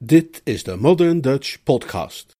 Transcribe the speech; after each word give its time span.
Dit 0.00 0.40
is 0.44 0.62
de 0.62 0.76
Modern 0.76 1.20
Dutch 1.20 1.62
Podcast. 1.62 2.36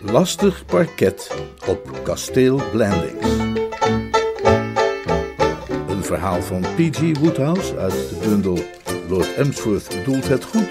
Lastig 0.00 0.64
parket 0.66 1.30
op 1.66 2.00
kasteel 2.04 2.70
Blandings. 2.72 3.15
Verhaal 6.06 6.42
van 6.42 6.60
P.G. 6.60 7.18
Woodhouse 7.20 7.76
uit 7.78 7.92
de 7.92 8.16
bundel 8.28 8.58
Lord 9.08 9.34
Emsworth 9.34 9.88
bedoelt 9.88 10.28
het 10.28 10.44
goed. 10.44 10.68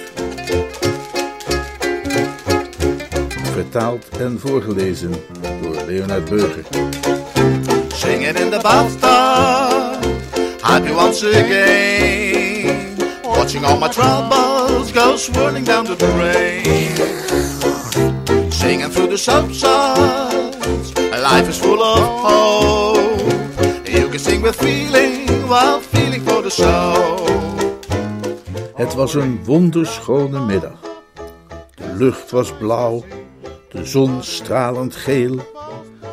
Vertaald 3.53 4.09
en 4.19 4.39
voorgelezen 4.39 5.11
door 5.61 5.75
Leonard 5.87 6.29
Burger. 6.29 6.63
Singing 7.87 8.37
in 8.37 8.49
the 8.49 8.59
bathtub, 8.61 10.03
happy 10.61 10.91
once 10.91 11.27
again. 11.27 12.95
Watching 13.23 13.65
all 13.65 13.79
my 13.79 13.89
troubles 13.89 14.91
go 14.91 15.17
swirling 15.17 15.65
down 15.65 15.85
the 15.85 15.95
drain. 15.95 16.95
Singing 18.51 18.91
through 18.91 19.09
the 19.09 19.17
subsides, 19.17 20.93
life 21.11 21.49
is 21.49 21.57
full 21.57 21.81
of 21.81 21.99
hope. 22.23 22.95
You 23.85 24.09
can 24.09 24.19
sing 24.19 24.41
with 24.41 24.55
feeling 24.55 25.14
while 25.47 25.81
feeling. 25.81 26.05
Het 28.75 28.93
was 28.93 29.13
een 29.13 29.43
wonderschone 29.43 30.45
middag. 30.45 30.79
De 31.75 31.93
lucht 31.97 32.31
was 32.31 32.53
blauw, 32.57 33.03
de 33.69 33.85
zon 33.85 34.23
stralend 34.23 34.95
geel. 34.95 35.39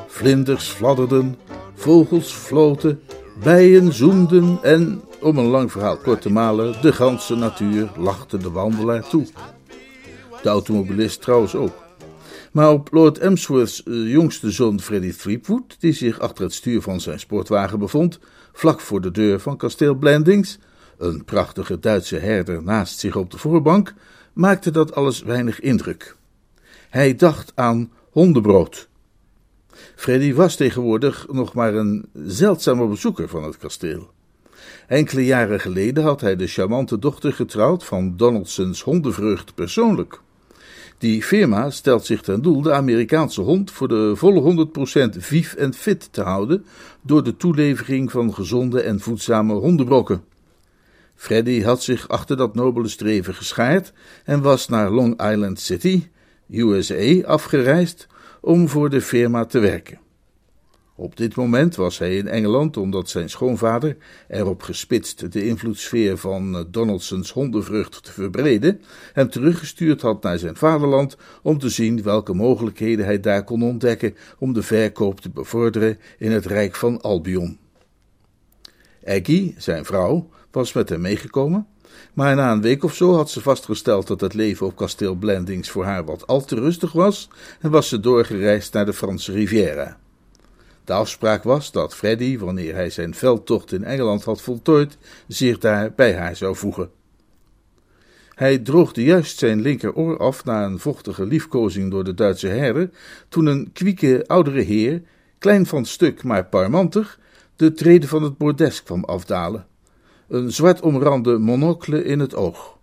Vlinders 0.06 0.68
fladderden, 0.68 1.36
vogels 1.74 2.32
floten, 2.32 3.02
bijen 3.42 3.92
zoemden 3.92 4.58
en, 4.62 5.02
om 5.20 5.38
een 5.38 5.46
lang 5.46 5.72
verhaal 5.72 5.96
kort 5.96 6.22
te 6.22 6.30
malen, 6.30 6.82
de 6.82 6.92
ganse 6.92 7.34
natuur 7.34 7.90
lachte 7.96 8.36
de 8.36 8.50
wandelaar 8.50 9.08
toe. 9.08 9.26
De 10.42 10.48
automobilist 10.48 11.20
trouwens 11.20 11.54
ook. 11.54 11.82
Maar 12.52 12.70
op 12.70 12.88
Lord 12.92 13.18
Emsworth's 13.18 13.82
eh, 13.82 14.10
jongste 14.10 14.50
zoon 14.50 14.80
Freddy 14.80 15.12
Threepwood, 15.12 15.76
die 15.78 15.92
zich 15.92 16.20
achter 16.20 16.44
het 16.44 16.54
stuur 16.54 16.82
van 16.82 17.00
zijn 17.00 17.20
sportwagen 17.20 17.78
bevond, 17.78 18.18
vlak 18.52 18.80
voor 18.80 19.00
de 19.00 19.10
deur 19.10 19.40
van 19.40 19.56
kasteel 19.56 19.94
Blandings, 19.94 20.58
een 20.98 21.24
prachtige 21.24 21.78
Duitse 21.78 22.16
herder 22.16 22.62
naast 22.62 22.98
zich 22.98 23.16
op 23.16 23.30
de 23.30 23.38
voorbank, 23.38 23.94
maakte 24.32 24.70
dat 24.70 24.94
alles 24.94 25.22
weinig 25.22 25.60
indruk. 25.60 26.16
Hij 26.90 27.14
dacht 27.14 27.52
aan 27.54 27.92
hondenbrood. 28.10 28.88
Freddy 29.94 30.34
was 30.34 30.56
tegenwoordig 30.56 31.26
nog 31.30 31.54
maar 31.54 31.74
een 31.74 32.08
zeldzame 32.12 32.86
bezoeker 32.86 33.28
van 33.28 33.42
het 33.42 33.56
kasteel. 33.56 34.10
Enkele 34.86 35.24
jaren 35.24 35.60
geleden 35.60 36.04
had 36.04 36.20
hij 36.20 36.36
de 36.36 36.46
charmante 36.46 36.98
dochter 36.98 37.32
getrouwd 37.32 37.84
van 37.84 38.16
Donaldsons 38.16 38.82
hondenvreugd 38.82 39.54
persoonlijk. 39.54 40.20
Die 41.02 41.22
firma 41.22 41.70
stelt 41.70 42.06
zich 42.06 42.22
ten 42.22 42.42
doel 42.42 42.62
de 42.62 42.72
Amerikaanse 42.72 43.40
hond 43.40 43.70
voor 43.70 43.88
de 43.88 44.12
volle 44.16 44.68
100% 45.16 45.18
vief 45.18 45.54
en 45.54 45.74
fit 45.74 46.12
te 46.12 46.22
houden 46.22 46.64
door 47.00 47.24
de 47.24 47.36
toelevering 47.36 48.10
van 48.10 48.34
gezonde 48.34 48.80
en 48.80 49.00
voedzame 49.00 49.52
hondenbrokken. 49.54 50.24
Freddy 51.14 51.62
had 51.62 51.82
zich 51.82 52.08
achter 52.08 52.36
dat 52.36 52.54
nobele 52.54 52.88
streven 52.88 53.34
geschaard 53.34 53.92
en 54.24 54.42
was 54.42 54.68
naar 54.68 54.90
Long 54.90 55.30
Island 55.30 55.60
City, 55.60 56.02
USA, 56.50 57.26
afgereisd 57.26 58.06
om 58.40 58.68
voor 58.68 58.90
de 58.90 59.00
firma 59.00 59.44
te 59.44 59.58
werken. 59.58 59.98
Op 61.02 61.16
dit 61.16 61.36
moment 61.36 61.76
was 61.76 61.98
hij 61.98 62.16
in 62.16 62.28
Engeland 62.28 62.76
omdat 62.76 63.08
zijn 63.08 63.30
schoonvader, 63.30 63.96
erop 64.28 64.62
gespitst 64.62 65.32
de 65.32 65.46
invloedssfeer 65.46 66.18
van 66.18 66.66
Donaldsons 66.70 67.32
hondenvrucht 67.32 68.04
te 68.04 68.12
verbreden, 68.12 68.80
hem 69.12 69.30
teruggestuurd 69.30 70.00
had 70.00 70.22
naar 70.22 70.38
zijn 70.38 70.56
vaderland 70.56 71.16
om 71.42 71.58
te 71.58 71.68
zien 71.68 72.02
welke 72.02 72.34
mogelijkheden 72.34 73.04
hij 73.04 73.20
daar 73.20 73.44
kon 73.44 73.62
ontdekken 73.62 74.14
om 74.38 74.52
de 74.52 74.62
verkoop 74.62 75.20
te 75.20 75.30
bevorderen 75.30 75.98
in 76.18 76.30
het 76.32 76.46
Rijk 76.46 76.74
van 76.74 77.00
Albion. 77.00 77.58
Aggie, 79.04 79.54
zijn 79.58 79.84
vrouw, 79.84 80.28
was 80.50 80.72
met 80.72 80.88
hem 80.88 81.00
meegekomen, 81.00 81.66
maar 82.12 82.36
na 82.36 82.52
een 82.52 82.62
week 82.62 82.84
of 82.84 82.94
zo 82.94 83.14
had 83.14 83.30
ze 83.30 83.40
vastgesteld 83.40 84.06
dat 84.06 84.20
het 84.20 84.34
leven 84.34 84.66
op 84.66 84.76
kasteel 84.76 85.14
Blandings 85.14 85.70
voor 85.70 85.84
haar 85.84 86.04
wat 86.04 86.26
al 86.26 86.44
te 86.44 86.54
rustig 86.54 86.92
was 86.92 87.28
en 87.60 87.70
was 87.70 87.88
ze 87.88 88.00
doorgereisd 88.00 88.72
naar 88.72 88.86
de 88.86 88.92
Franse 88.92 89.32
Riviera. 89.32 90.00
De 90.84 90.92
afspraak 90.92 91.42
was 91.42 91.72
dat 91.72 91.94
Freddy, 91.94 92.38
wanneer 92.38 92.74
hij 92.74 92.90
zijn 92.90 93.14
veldtocht 93.14 93.72
in 93.72 93.84
Engeland 93.84 94.24
had 94.24 94.40
voltooid, 94.40 94.98
zich 95.28 95.58
daar 95.58 95.92
bij 95.92 96.16
haar 96.16 96.36
zou 96.36 96.56
voegen. 96.56 96.90
Hij 98.34 98.58
droogde 98.58 99.04
juist 99.04 99.38
zijn 99.38 99.60
linkeroor 99.60 100.18
af 100.18 100.44
na 100.44 100.64
een 100.64 100.78
vochtige 100.78 101.26
liefkozing 101.26 101.90
door 101.90 102.04
de 102.04 102.14
Duitse 102.14 102.48
herder, 102.48 102.90
toen 103.28 103.46
een 103.46 103.70
kwieke 103.72 104.24
oudere 104.26 104.60
heer, 104.60 105.02
klein 105.38 105.66
van 105.66 105.84
stuk 105.84 106.22
maar 106.22 106.44
parmantig, 106.44 107.18
de 107.56 107.72
treden 107.72 108.08
van 108.08 108.22
het 108.22 108.36
bordes 108.36 108.82
kwam 108.82 109.04
afdalen. 109.04 109.66
Een 110.28 110.52
zwart 110.52 110.80
omrande 110.80 111.38
monocle 111.38 112.04
in 112.04 112.20
het 112.20 112.34
oog. 112.34 112.78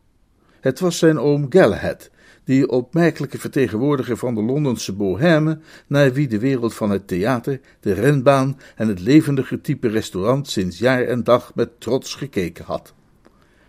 Het 0.59 0.79
was 0.79 0.97
zijn 0.97 1.19
oom 1.19 1.45
Galahad, 1.49 2.09
die 2.49 2.69
opmerkelijke 2.69 3.39
vertegenwoordiger 3.39 4.17
van 4.17 4.35
de 4.35 4.41
Londense 4.41 4.93
bohème, 4.93 5.59
naar 5.87 6.13
wie 6.13 6.27
de 6.27 6.39
wereld 6.39 6.73
van 6.73 6.89
het 6.89 7.07
theater, 7.07 7.59
de 7.79 7.93
renbaan 7.93 8.57
en 8.75 8.87
het 8.87 8.99
levendige 8.99 9.61
type 9.61 9.87
restaurant 9.87 10.47
sinds 10.47 10.79
jaar 10.79 11.03
en 11.03 11.23
dag 11.23 11.51
met 11.55 11.79
trots 11.79 12.15
gekeken 12.15 12.65
had. 12.65 12.93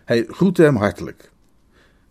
Hij 0.05 0.25
groette 0.27 0.61
hem 0.61 0.75
hartelijk. 0.75 1.31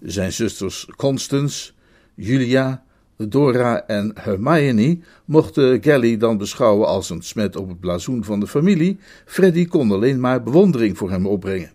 Zijn 0.01 0.33
zusters 0.33 0.89
Constance, 0.97 1.73
Julia, 2.15 2.85
Dora 3.17 3.87
en 3.87 4.13
Hermione 4.15 4.99
mochten 5.25 5.83
Gally 5.83 6.17
dan 6.17 6.39
beschouwen 6.39 6.87
als 6.87 7.11
een 7.11 7.23
smet 7.23 7.57
op 7.57 7.69
het 7.69 7.81
blazoen 7.81 8.25
van 8.25 8.41
de 8.41 8.47
familie, 8.47 8.99
Freddy 9.25 9.67
kon 9.67 9.91
alleen 9.93 10.21
maar 10.21 10.43
bewondering 10.43 10.99
voor 10.99 11.11
hem 11.11 11.27
opbrengen. 11.27 11.73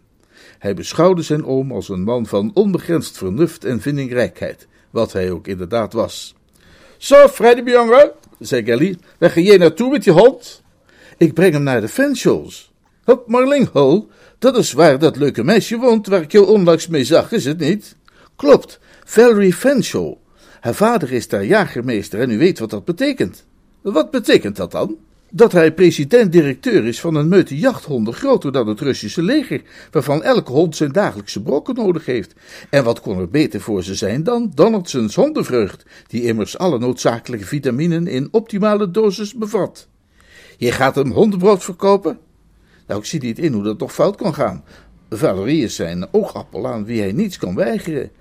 Hij 0.60 0.74
beschouwde 0.74 1.22
zijn 1.22 1.46
oom 1.46 1.72
als 1.72 1.90
een 1.90 2.04
man 2.04 2.26
van 2.26 2.52
onbegrensd 2.54 3.18
vernuft 3.18 3.66
en 3.66 3.82
vindingrijkheid, 3.82 4.68
wat 4.96 5.14
hij 5.14 5.32
ook 5.32 5.48
inderdaad 5.48 5.94
was. 5.94 6.36
Zo, 6.98 7.28
Freddy, 7.28 7.62
mijn 7.62 7.76
jongen, 7.76 8.12
zei 8.40 8.66
Gally, 8.66 8.98
waar 9.20 9.30
ga 9.30 9.40
jij 9.40 9.58
naartoe 9.58 9.90
met 9.92 10.04
je 10.04 10.12
hond? 10.12 10.62
Ik 11.18 11.34
breng 11.34 11.54
hem 11.54 11.64
naar 11.64 11.82
de 11.82 11.88
fanshows. 11.88 12.72
Op 13.06 13.28
Marlinghole, 13.28 14.06
dat 14.40 14.58
is 14.58 14.72
waar 14.72 15.00
dat 15.00 15.16
leuke 15.16 15.44
meisje 15.44 15.78
woont 15.78 16.08
waar 16.08 16.22
ik 16.22 16.32
jou 16.32 16.48
onlangs 16.48 16.88
mee 16.88 17.04
zag, 17.04 17.32
is 17.32 17.46
het 17.46 17.60
niet? 17.60 17.96
Klopt, 18.36 18.80
Valerie 19.04 19.54
Fanshaw. 19.54 20.14
Haar 20.60 20.74
vader 20.74 21.12
is 21.12 21.28
daar 21.28 21.46
jagermeester 21.46 22.20
en 22.20 22.32
u 22.32 22.38
weet 22.38 22.60
wat 22.60 22.70
dat 22.70 22.86
betekent. 22.86 23.46
Wat 23.82 24.12
betekent 24.12 24.56
dat 24.56 24.72
dan? 24.72 24.98
Dat 25.38 25.52
hij 25.52 25.74
president-directeur 25.74 26.86
is 26.86 27.00
van 27.00 27.16
een 27.16 27.28
meute 27.28 27.58
jachthonden 27.58 28.14
groter 28.14 28.52
dan 28.52 28.68
het 28.68 28.80
Russische 28.80 29.22
leger, 29.22 29.62
waarvan 29.92 30.24
elke 30.24 30.52
hond 30.52 30.76
zijn 30.76 30.92
dagelijkse 30.92 31.42
brokken 31.42 31.76
nodig 31.76 32.06
heeft. 32.06 32.34
En 32.70 32.84
wat 32.84 33.02
kon 33.02 33.20
er 33.20 33.30
beter 33.30 33.62
voor 33.62 33.84
ze 33.84 33.96
zijn 33.96 34.24
dan 34.24 34.52
Donaldsons 34.54 35.16
hondenvreugd, 35.16 35.86
die 36.08 36.24
immers 36.24 36.58
alle 36.58 36.80
noodzakelijke 36.80 37.46
vitaminen 37.46 38.08
in 38.08 38.28
optimale 38.32 38.92
dosis 38.92 39.34
bevat. 39.34 39.88
Je 40.58 40.72
gaat 40.72 40.96
hem 40.96 41.12
hondenbrood 41.12 41.64
verkopen? 41.64 42.18
Nou, 42.88 43.00
ik 43.00 43.06
zie 43.06 43.22
niet 43.22 43.40
in 43.40 43.54
hoe 43.54 43.64
dat 43.64 43.78
toch 43.78 43.94
fout 43.94 44.16
kan 44.16 44.34
gaan. 44.34 44.64
Valerie 45.10 45.64
is 45.64 45.76
zijn 45.76 46.08
oogappel 46.12 46.68
aan 46.68 46.86
wie 46.86 47.02
hij 47.02 47.12
niets 47.12 47.38
kan 47.38 47.56
weigeren. 47.56 48.12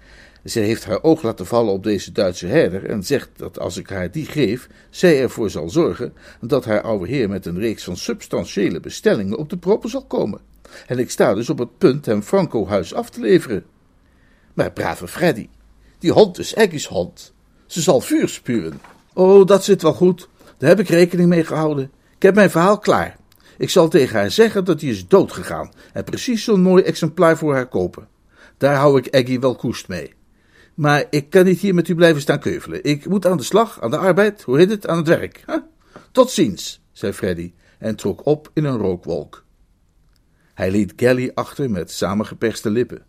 Zij 0.44 0.62
heeft 0.62 0.85
haar 0.85 1.02
oog 1.02 1.23
laten 1.23 1.46
vallen 1.46 1.73
op 1.73 1.82
deze 1.82 2.12
Duitse 2.12 2.46
herder 2.46 2.87
en 2.87 3.02
zegt 3.02 3.31
dat 3.37 3.58
als 3.58 3.76
ik 3.76 3.88
haar 3.88 4.11
die 4.11 4.26
geef, 4.26 4.69
zij 4.91 5.20
ervoor 5.20 5.50
zal 5.50 5.69
zorgen 5.69 6.14
dat 6.41 6.64
haar 6.64 6.81
oude 6.81 7.08
heer 7.08 7.29
met 7.29 7.46
een 7.46 7.58
reeks 7.58 7.85
van 7.85 7.96
substantiële 7.96 8.81
bestellingen 8.81 9.38
op 9.38 9.50
de 9.50 9.56
proppen 9.56 9.91
zal 9.91 10.05
komen. 10.05 10.41
En 10.87 10.99
ik 10.99 11.11
sta 11.11 11.35
dus 11.35 11.50
op 11.50 11.58
het 11.58 11.79
punt 11.79 12.06
hem 12.06 12.23
Franco 12.23 12.67
huis 12.67 12.94
af 12.94 13.11
te 13.11 13.20
leveren. 13.20 13.64
Maar 14.55 14.73
brave 14.73 15.08
Freddy, 15.08 15.49
die 15.99 16.12
hond 16.12 16.38
is 16.38 16.55
Eggy's 16.55 16.87
hond. 16.87 17.32
Ze 17.67 17.81
zal 17.81 18.00
vuur 18.00 18.29
spuwen. 18.29 18.81
Oh, 19.12 19.46
dat 19.46 19.64
zit 19.64 19.82
wel 19.82 19.94
goed. 19.94 20.29
Daar 20.58 20.69
heb 20.69 20.81
ik 20.81 20.88
rekening 20.88 21.29
mee 21.29 21.44
gehouden. 21.44 21.91
Ik 22.17 22.23
heb 22.23 22.35
mijn 22.35 22.50
verhaal 22.50 22.79
klaar. 22.79 23.17
Ik 23.58 23.70
zal 23.70 23.88
tegen 23.88 24.19
haar 24.19 24.31
zeggen 24.31 24.64
dat 24.64 24.81
hij 24.81 24.91
is 24.91 25.08
doodgegaan 25.08 25.73
en 25.93 26.05
precies 26.05 26.44
zo'n 26.44 26.61
mooi 26.61 26.82
exemplaar 26.82 27.38
voor 27.38 27.55
haar 27.55 27.69
kopen. 27.69 28.08
Daar 28.58 28.76
hou 28.76 28.99
ik 28.99 29.06
Eggy 29.06 29.38
wel 29.38 29.55
koest 29.55 29.88
mee. 29.88 30.14
Maar 30.75 31.05
ik 31.11 31.31
kan 31.31 31.44
niet 31.44 31.61
hier 31.61 31.75
met 31.75 31.88
u 31.88 31.94
blijven 31.94 32.23
staan 32.23 32.38
keuvelen. 32.38 32.85
Ik 32.85 33.09
moet 33.09 33.26
aan 33.26 33.37
de 33.37 33.43
slag, 33.43 33.81
aan 33.81 33.91
de 33.91 33.97
arbeid, 33.97 34.43
hoe 34.43 34.59
heet 34.59 34.71
het, 34.71 34.87
aan 34.87 34.97
het 34.97 35.09
werk. 35.09 35.44
Tot 36.12 36.31
ziens, 36.31 36.81
zei 36.93 37.12
Freddy 37.12 37.53
en 37.79 37.97
trok 37.97 38.26
op 38.26 38.50
in 38.55 38.65
een 38.65 38.79
rookwolk. 38.79 39.44
Hij 40.55 40.71
liet 40.71 40.93
Gally 40.97 41.31
achter 41.35 41.71
met 41.71 41.91
samengeperste 41.91 42.71
lippen. 42.71 43.03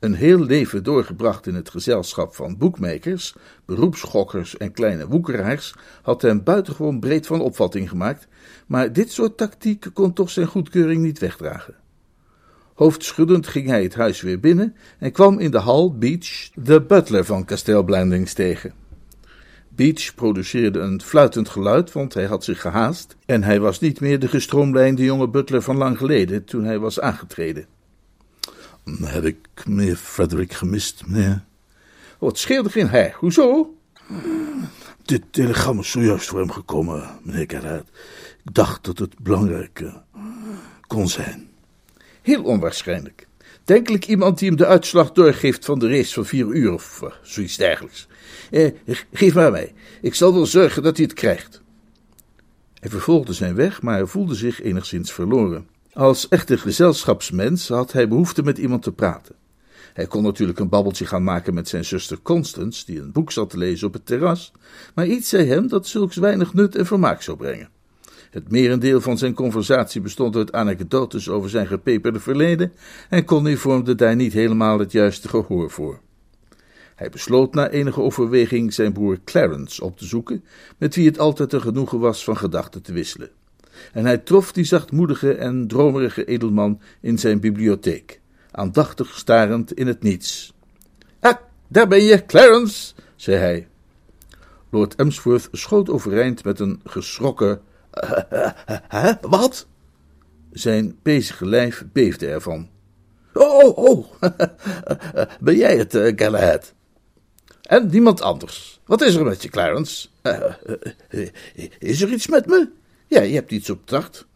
Een 0.00 0.14
heel 0.14 0.38
leven 0.38 0.82
doorgebracht 0.82 1.46
in 1.46 1.54
het 1.54 1.70
gezelschap 1.70 2.34
van 2.34 2.58
boekmakers, 2.58 3.34
beroepsgokkers 3.64 4.56
en 4.56 4.72
kleine 4.72 5.08
woekeraars 5.08 5.74
had 6.02 6.22
hem 6.22 6.42
buitengewoon 6.42 7.00
breed 7.00 7.26
van 7.26 7.40
opvatting 7.40 7.88
gemaakt, 7.88 8.28
maar 8.66 8.92
dit 8.92 9.12
soort 9.12 9.36
tactiek 9.36 9.86
kon 9.92 10.12
toch 10.12 10.30
zijn 10.30 10.46
goedkeuring 10.46 11.02
niet 11.02 11.18
wegdragen. 11.18 11.74
Hoofdschuddend 12.74 13.46
ging 13.46 13.68
hij 13.68 13.82
het 13.82 13.94
huis 13.94 14.20
weer 14.20 14.40
binnen 14.40 14.76
en 14.98 15.12
kwam 15.12 15.38
in 15.38 15.50
de 15.50 15.58
hal 15.58 15.98
Beach, 15.98 16.50
de 16.54 16.82
butler 16.82 17.24
van 17.24 17.44
kasteel 17.44 17.82
Blandings, 17.82 18.32
tegen. 18.32 18.74
Beach 19.68 20.14
produceerde 20.14 20.78
een 20.78 21.00
fluitend 21.00 21.48
geluid, 21.48 21.92
want 21.92 22.14
hij 22.14 22.24
had 22.24 22.44
zich 22.44 22.60
gehaast 22.60 23.16
en 23.26 23.42
hij 23.42 23.60
was 23.60 23.80
niet 23.80 24.00
meer 24.00 24.18
de 24.18 24.28
gestroomlijnde 24.28 25.04
jonge 25.04 25.28
butler 25.28 25.62
van 25.62 25.76
lang 25.76 25.98
geleden 25.98 26.44
toen 26.44 26.64
hij 26.64 26.78
was 26.78 27.00
aangetreden. 27.00 27.66
Heb 29.00 29.24
ik 29.24 29.36
meneer 29.66 29.96
Frederick 29.96 30.52
gemist, 30.52 31.02
meneer? 31.06 31.44
Wat 32.18 32.38
scheelde 32.38 32.70
geen 32.70 32.88
hij? 32.88 33.14
Hoezo? 33.16 33.74
Dit 35.02 35.22
telegram 35.30 35.78
is 35.78 35.90
zojuist 35.90 36.28
voor 36.28 36.38
hem 36.38 36.50
gekomen, 36.50 37.10
meneer 37.22 37.44
Gerard. 37.48 37.88
Ik 38.44 38.54
dacht 38.54 38.84
dat 38.84 38.98
het 38.98 39.18
belangrijk 39.18 39.84
kon 40.86 41.08
zijn. 41.08 41.48
Heel 42.24 42.42
onwaarschijnlijk. 42.42 43.26
Denkelijk 43.64 44.06
iemand 44.06 44.38
die 44.38 44.48
hem 44.48 44.56
de 44.56 44.66
uitslag 44.66 45.12
doorgeeft 45.12 45.64
van 45.64 45.78
de 45.78 45.88
race 45.88 46.14
van 46.14 46.26
vier 46.26 46.46
uur 46.46 46.72
of 46.72 47.00
uh, 47.02 47.10
zoiets 47.22 47.56
dergelijks. 47.56 48.06
Eh, 48.50 48.70
geef 49.12 49.34
maar 49.34 49.50
mij. 49.50 49.72
Ik 50.00 50.14
zal 50.14 50.34
wel 50.34 50.46
zorgen 50.46 50.82
dat 50.82 50.96
hij 50.96 51.04
het 51.04 51.14
krijgt. 51.14 51.62
Hij 52.74 52.90
vervolgde 52.90 53.32
zijn 53.32 53.54
weg, 53.54 53.82
maar 53.82 54.08
voelde 54.08 54.34
zich 54.34 54.62
enigszins 54.62 55.12
verloren. 55.12 55.66
Als 55.92 56.28
echte 56.28 56.58
gezelschapsmens 56.58 57.68
had 57.68 57.92
hij 57.92 58.08
behoefte 58.08 58.42
met 58.42 58.58
iemand 58.58 58.82
te 58.82 58.92
praten. 58.92 59.34
Hij 59.92 60.06
kon 60.06 60.22
natuurlijk 60.22 60.58
een 60.58 60.68
babbeltje 60.68 61.06
gaan 61.06 61.24
maken 61.24 61.54
met 61.54 61.68
zijn 61.68 61.84
zuster 61.84 62.22
Constance, 62.22 62.86
die 62.86 63.00
een 63.00 63.12
boek 63.12 63.32
zat 63.32 63.50
te 63.50 63.58
lezen 63.58 63.86
op 63.86 63.92
het 63.92 64.06
terras, 64.06 64.52
maar 64.94 65.06
iets 65.06 65.28
zei 65.28 65.46
hem 65.48 65.68
dat 65.68 65.86
zulks 65.86 66.16
weinig 66.16 66.54
nut 66.54 66.76
en 66.76 66.86
vermaak 66.86 67.22
zou 67.22 67.36
brengen. 67.36 67.73
Het 68.34 68.50
merendeel 68.50 69.00
van 69.00 69.18
zijn 69.18 69.34
conversatie 69.34 70.00
bestond 70.00 70.36
uit 70.36 70.52
anekdotes 70.52 71.28
over 71.28 71.50
zijn 71.50 71.66
gepeperde 71.66 72.20
verleden 72.20 72.72
en 73.08 73.24
Connie 73.24 73.58
vormde 73.58 73.94
daar 73.94 74.16
niet 74.16 74.32
helemaal 74.32 74.78
het 74.78 74.92
juiste 74.92 75.28
gehoor 75.28 75.70
voor. 75.70 76.00
Hij 76.94 77.10
besloot 77.10 77.54
na 77.54 77.68
enige 77.68 78.00
overweging 78.00 78.72
zijn 78.72 78.92
broer 78.92 79.18
Clarence 79.24 79.84
op 79.84 79.98
te 79.98 80.04
zoeken, 80.04 80.44
met 80.78 80.94
wie 80.94 81.06
het 81.06 81.18
altijd 81.18 81.52
een 81.52 81.60
genoegen 81.60 81.98
was 81.98 82.24
van 82.24 82.36
gedachten 82.36 82.82
te 82.82 82.92
wisselen. 82.92 83.30
En 83.92 84.04
hij 84.04 84.18
trof 84.18 84.52
die 84.52 84.64
zachtmoedige 84.64 85.34
en 85.34 85.66
dromerige 85.66 86.24
edelman 86.24 86.80
in 87.00 87.18
zijn 87.18 87.40
bibliotheek, 87.40 88.20
aandachtig 88.50 89.18
starend 89.18 89.72
in 89.72 89.86
het 89.86 90.02
niets. 90.02 90.54
Ah, 91.20 91.36
daar 91.68 91.88
ben 91.88 92.02
je, 92.02 92.26
Clarence, 92.26 92.94
zei 93.16 93.36
hij. 93.36 93.68
Lord 94.70 94.94
Emsworth 94.94 95.48
schoot 95.52 95.90
overeind 95.90 96.44
met 96.44 96.60
een 96.60 96.80
geschrokken 96.84 97.60
Hè? 98.88 99.12
Wat? 99.20 99.66
Zijn 100.52 100.98
bezige 101.02 101.46
lijf 101.46 101.84
beefde 101.92 102.26
ervan. 102.26 102.68
Oh, 103.32 103.64
oh, 103.64 103.78
oh. 103.78 104.06
ben 105.40 105.56
jij 105.56 105.76
het, 105.76 105.94
uh, 105.94 106.12
Galahad? 106.16 106.74
En 107.62 107.88
niemand 107.90 108.20
anders. 108.20 108.80
Wat 108.86 109.02
is 109.02 109.14
er 109.14 109.24
met 109.24 109.42
je, 109.42 109.48
Clarence? 109.48 110.08
Uh, 110.22 111.28
is 111.78 112.00
er 112.02 112.12
iets 112.12 112.26
met 112.26 112.46
me? 112.46 112.68
Ja, 113.06 113.20
je 113.20 113.34
hebt 113.34 113.50
iets 113.50 113.70
op 113.70 113.86
tracht. 113.86 114.26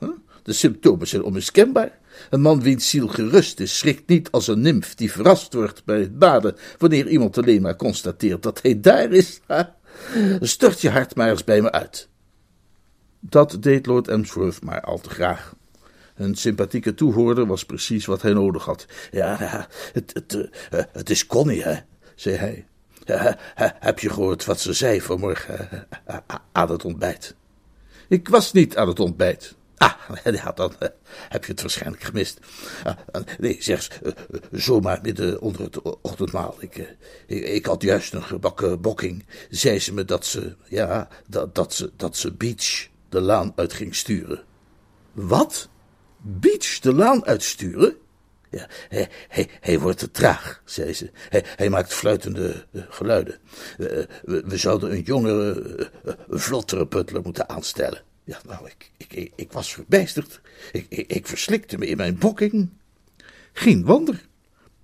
De 0.42 0.52
symptomen 0.52 1.06
zijn 1.06 1.22
onmiskenbaar. 1.22 1.98
Een 2.30 2.40
man 2.40 2.62
wiens 2.62 2.90
ziel 2.90 3.08
gerust 3.08 3.60
is, 3.60 3.78
schrikt 3.78 4.08
niet 4.08 4.30
als 4.30 4.46
een 4.46 4.60
nimf 4.60 4.94
die 4.94 5.12
verrast 5.12 5.54
wordt 5.54 5.84
bij 5.84 5.98
het 5.98 6.18
baden, 6.18 6.56
wanneer 6.78 7.08
iemand 7.08 7.38
alleen 7.38 7.62
maar 7.62 7.76
constateert 7.76 8.42
dat 8.42 8.62
hij 8.62 8.80
daar 8.80 9.12
is. 9.12 9.40
Stort 10.40 10.80
je 10.80 10.90
hart 10.90 11.14
maar 11.14 11.30
eens 11.30 11.44
bij 11.44 11.60
me 11.62 11.72
uit. 11.72 12.08
Dat 13.20 13.56
deed 13.60 13.86
Lord 13.86 14.08
Emsworth 14.08 14.62
maar 14.62 14.80
al 14.80 14.98
te 14.98 15.10
graag. 15.10 15.54
Een 16.14 16.34
sympathieke 16.34 16.94
toehoorder 16.94 17.46
was 17.46 17.64
precies 17.64 18.06
wat 18.06 18.22
hij 18.22 18.32
nodig 18.32 18.64
had. 18.64 18.86
Ja, 19.10 19.66
het, 19.92 20.10
het, 20.14 20.34
uh, 20.34 20.80
het 20.92 21.10
is 21.10 21.26
Connie, 21.26 21.62
hè, 21.62 21.76
zei 22.14 22.36
hij. 22.36 22.66
Heb 23.78 23.98
je 23.98 24.10
gehoord 24.10 24.44
wat 24.44 24.60
ze 24.60 24.72
zei 24.72 25.00
vanmorgen 25.00 25.86
aan 26.52 26.70
het 26.70 26.84
ontbijt? 26.84 27.34
Ik 28.08 28.28
was 28.28 28.52
niet 28.52 28.76
aan 28.76 28.88
het 28.88 29.00
ontbijt. 29.00 29.54
Ah, 29.76 29.94
ja, 30.24 30.52
dan 30.52 30.72
heb 31.28 31.44
je 31.44 31.50
het 31.50 31.60
waarschijnlijk 31.60 32.02
gemist. 32.02 32.40
nee, 33.38 33.56
zeg, 33.60 34.00
zomaar 34.52 34.98
midden 35.02 35.40
onder 35.40 35.62
het 35.62 35.82
ochtendmaal. 35.82 36.56
Ik, 36.58 36.96
ik, 37.26 37.44
ik, 37.44 37.66
had 37.66 37.82
juist 37.82 38.12
een 38.12 38.22
gebakken 38.22 38.80
bokking. 38.80 39.24
Zei 39.50 39.78
ze 39.78 39.94
me 39.94 40.04
dat 40.04 40.26
ze, 40.26 40.56
ja, 40.64 41.08
dat, 41.26 41.54
dat, 41.54 41.74
ze, 41.74 41.92
dat 41.96 42.16
ze 42.16 42.32
Beach 42.32 42.88
de 43.08 43.20
laan 43.20 43.52
uit 43.56 43.72
ging 43.72 43.94
sturen. 43.94 44.44
Wat? 45.12 45.68
Beach 46.20 46.78
de 46.80 46.92
laan 46.92 47.24
uitsturen? 47.24 47.96
Ja, 48.50 48.68
hij, 49.60 49.78
wordt 49.78 49.98
te 49.98 50.10
traag, 50.10 50.62
zei 50.64 50.92
ze. 50.92 51.10
Hij, 51.14 51.44
hij 51.56 51.70
maakt 51.70 51.94
fluitende 51.94 52.66
uh, 52.72 52.82
geluiden. 52.88 53.38
Uh, 53.78 53.88
we, 54.22 54.56
zouden 54.56 54.90
een 54.90 55.02
jongere, 55.02 55.80
uh, 56.06 56.12
vlottere 56.28 56.86
butler 56.86 57.22
moeten 57.22 57.48
aanstellen. 57.48 58.02
Ja, 58.24 58.40
nou, 58.46 58.66
ik, 58.66 58.90
ik, 59.08 59.32
ik 59.36 59.52
was 59.52 59.72
verbijsterd. 59.72 60.40
Ik, 60.72 60.86
ik, 60.88 61.12
ik 61.12 61.26
verslikte 61.26 61.78
me 61.78 61.86
in 61.86 61.96
mijn 61.96 62.18
bokking. 62.18 62.68
Geen 63.52 63.84
wonder. 63.84 64.26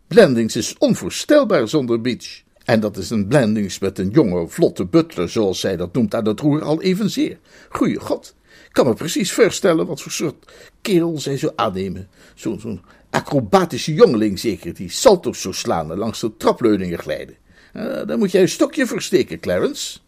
Blendings 0.07 0.57
is 0.57 0.79
onvoorstelbaar 0.79 1.69
zonder 1.69 2.01
Beach. 2.01 2.43
En 2.65 2.81
dat 2.81 2.97
is 2.97 3.11
een 3.11 3.27
blendings 3.27 3.79
met 3.79 3.99
een 3.99 4.11
jonge, 4.11 4.49
vlotte 4.49 4.85
butler, 4.85 5.29
zoals 5.29 5.61
zij 5.61 5.77
dat 5.77 5.93
noemt 5.93 6.15
aan 6.15 6.27
het 6.27 6.41
roer, 6.41 6.63
al 6.63 6.83
evenzeer. 6.83 7.39
Goeie 7.69 8.01
god, 8.01 8.35
ik 8.67 8.73
kan 8.73 8.87
me 8.87 8.95
precies 8.95 9.33
voorstellen 9.33 9.87
wat 9.87 10.03
voor 10.03 10.13
soort 10.13 10.53
kerel 10.81 11.19
zij 11.19 11.37
zou 11.37 11.53
aannemen. 11.57 12.09
Zo'n 12.35 12.61
zo 12.61 12.81
acrobatische 13.11 13.95
jongeling 13.95 14.39
zeker, 14.39 14.75
die 14.75 14.91
salto's 14.91 15.41
zou 15.41 15.55
slaan 15.55 15.91
en 15.91 15.99
langs 15.99 16.21
de 16.21 16.37
trapleuningen 16.37 16.99
glijden. 16.99 17.37
Uh, 17.75 18.07
daar 18.07 18.19
moet 18.19 18.31
jij 18.31 18.43
een 18.43 18.49
stokje 18.49 18.87
voor 18.87 19.03
steken, 19.03 19.41
Clarence. 19.41 19.99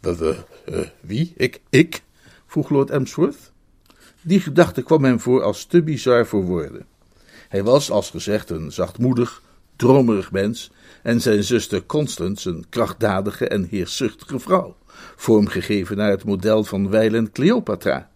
We, 0.00 0.36
uh, 0.68 0.78
wie? 1.00 1.32
Ik? 1.36 1.60
Ik? 1.70 2.02
vroeg 2.46 2.68
Lord 2.68 2.90
Emsworth. 2.90 3.52
Die 4.22 4.40
gedachte 4.40 4.82
kwam 4.82 5.04
hem 5.04 5.20
voor 5.20 5.42
als 5.42 5.64
te 5.64 5.82
bizar 5.82 6.26
voor 6.26 6.42
woorden. 6.42 6.86
Hij 7.48 7.62
was, 7.62 7.90
als 7.90 8.10
gezegd, 8.10 8.50
een 8.50 8.72
zachtmoedig, 8.72 9.42
dromerig 9.78 10.32
mens 10.32 10.70
en 11.02 11.20
zijn 11.20 11.44
zuster 11.44 11.86
Constance 11.86 12.50
een 12.50 12.64
krachtdadige 12.68 13.48
en 13.48 13.66
heerszuchtige 13.70 14.38
vrouw, 14.38 14.76
vormgegeven 15.16 15.96
naar 15.96 16.10
het 16.10 16.24
model 16.24 16.64
van 16.64 16.90
wijlen 16.90 17.32
Cleopatra. 17.32 18.10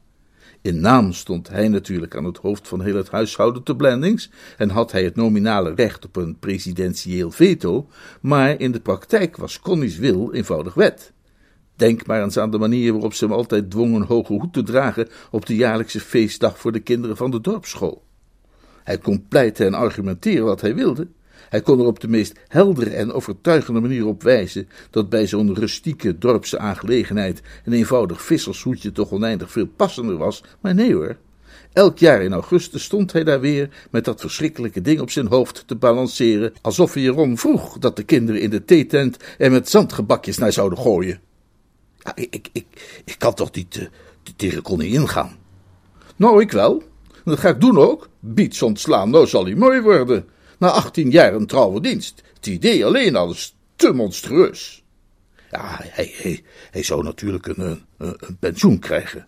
In 0.61 0.81
naam 0.81 1.13
stond 1.13 1.49
hij 1.49 1.69
natuurlijk 1.69 2.17
aan 2.17 2.25
het 2.25 2.37
hoofd 2.37 2.69
van 2.69 2.83
heel 2.83 2.97
het 2.97 3.11
huishouden 3.11 3.63
te 3.63 3.77
Blandings 3.77 4.31
en 4.59 4.71
had 4.71 4.93
hij 4.93 5.05
het 5.05 5.17
nominale 5.17 5.75
recht 5.75 6.05
op 6.05 6.17
een 6.17 6.39
presidentieel 6.39 7.31
veto, 7.31 7.89
maar 8.21 8.61
in 8.61 8.73
de 8.73 8.81
praktijk 8.81 9.37
was 9.37 9.61
Connie's 9.61 9.99
wil 9.99 10.33
eenvoudig 10.33 10.75
wet. 10.75 11.13
Denk 11.77 12.07
maar 12.07 12.23
eens 12.23 12.39
aan 12.39 12.51
de 12.51 12.59
manier 12.59 12.93
waarop 12.93 13.15
ze 13.15 13.25
hem 13.25 13.35
altijd 13.35 13.71
dwong 13.71 13.95
een 13.95 14.03
hoge 14.03 14.33
hoed 14.33 14.53
te 14.53 14.63
dragen 14.63 15.09
op 15.31 15.47
de 15.47 15.57
jaarlijkse 15.57 16.01
feestdag 16.01 16.59
voor 16.59 16.73
de 16.73 16.81
kinderen 16.81 17.17
van 17.17 17.31
de 17.31 17.41
dorpsschool. 17.41 18.03
Hij 18.85 18.99
kon 18.99 19.27
pleiten 19.29 19.67
en 19.67 19.75
argumenteren 19.75 20.45
wat 20.45 20.61
hij 20.61 20.75
wilde, 20.75 21.09
hij 21.53 21.61
kon 21.61 21.81
er 21.81 21.87
op 21.87 22.01
de 22.01 22.09
meest 22.09 22.39
heldere 22.49 22.91
en 22.91 23.13
overtuigende 23.13 23.81
manier 23.81 24.07
op 24.07 24.23
wijzen 24.23 24.69
dat 24.91 25.09
bij 25.09 25.27
zo'n 25.27 25.55
rustieke 25.55 26.19
dorpse 26.19 26.59
aangelegenheid 26.59 27.43
een 27.65 27.73
eenvoudig 27.73 28.23
vissershoedje 28.23 28.93
toch 28.93 29.11
oneindig 29.11 29.51
veel 29.51 29.67
passender 29.67 30.17
was, 30.17 30.43
maar 30.61 30.75
nee 30.75 30.95
hoor. 30.95 31.17
Elk 31.73 31.99
jaar 31.99 32.23
in 32.23 32.33
augustus 32.33 32.85
stond 32.85 33.13
hij 33.13 33.25
daar 33.25 33.41
weer 33.41 33.69
met 33.91 34.05
dat 34.05 34.21
verschrikkelijke 34.21 34.81
ding 34.81 35.01
op 35.01 35.11
zijn 35.11 35.27
hoofd 35.27 35.65
te 35.67 35.77
balanceren, 35.77 36.53
alsof 36.61 36.95
hij 36.95 37.03
erom 37.03 37.39
vroeg 37.39 37.79
dat 37.79 37.97
de 37.97 38.03
kinderen 38.03 38.41
in 38.41 38.51
de 38.51 38.65
theetent 38.65 39.17
er 39.39 39.51
met 39.51 39.69
zandgebakjes 39.69 40.39
naar 40.39 40.53
zouden 40.53 40.79
gooien. 40.79 41.21
Ja, 41.99 42.17
ik, 42.17 42.35
ik, 42.35 42.49
ik, 42.53 42.67
ik 43.05 43.15
kan 43.19 43.35
toch 43.35 43.53
niet 43.53 43.77
uh, 43.77 43.87
tegen 44.37 44.63
Connie 44.63 44.93
ingaan? 44.93 45.37
Nou, 46.17 46.41
ik 46.41 46.53
wel. 46.53 46.83
Dat 47.25 47.39
ga 47.39 47.49
ik 47.49 47.61
doen 47.61 47.79
ook. 47.79 48.09
Biets 48.21 48.63
ontslaan, 48.63 49.11
nou 49.11 49.27
zal 49.27 49.45
hij 49.45 49.55
mooi 49.55 49.81
worden. 49.81 50.25
Na 50.63 50.71
18 50.71 51.11
jaar 51.11 51.35
een 51.35 51.47
trouwe 51.47 51.81
dienst. 51.81 52.23
Het 52.35 52.47
idee 52.47 52.85
alleen 52.85 53.17
al 53.17 53.31
is 53.31 53.57
te 53.77 53.93
monstrueus. 53.93 54.85
Ja, 55.51 55.79
hij, 55.81 56.15
hij, 56.15 56.43
hij 56.71 56.83
zou 56.83 57.03
natuurlijk 57.03 57.47
een, 57.47 57.85
een, 57.99 58.17
een 58.19 58.37
pensioen 58.39 58.79
krijgen. 58.79 59.27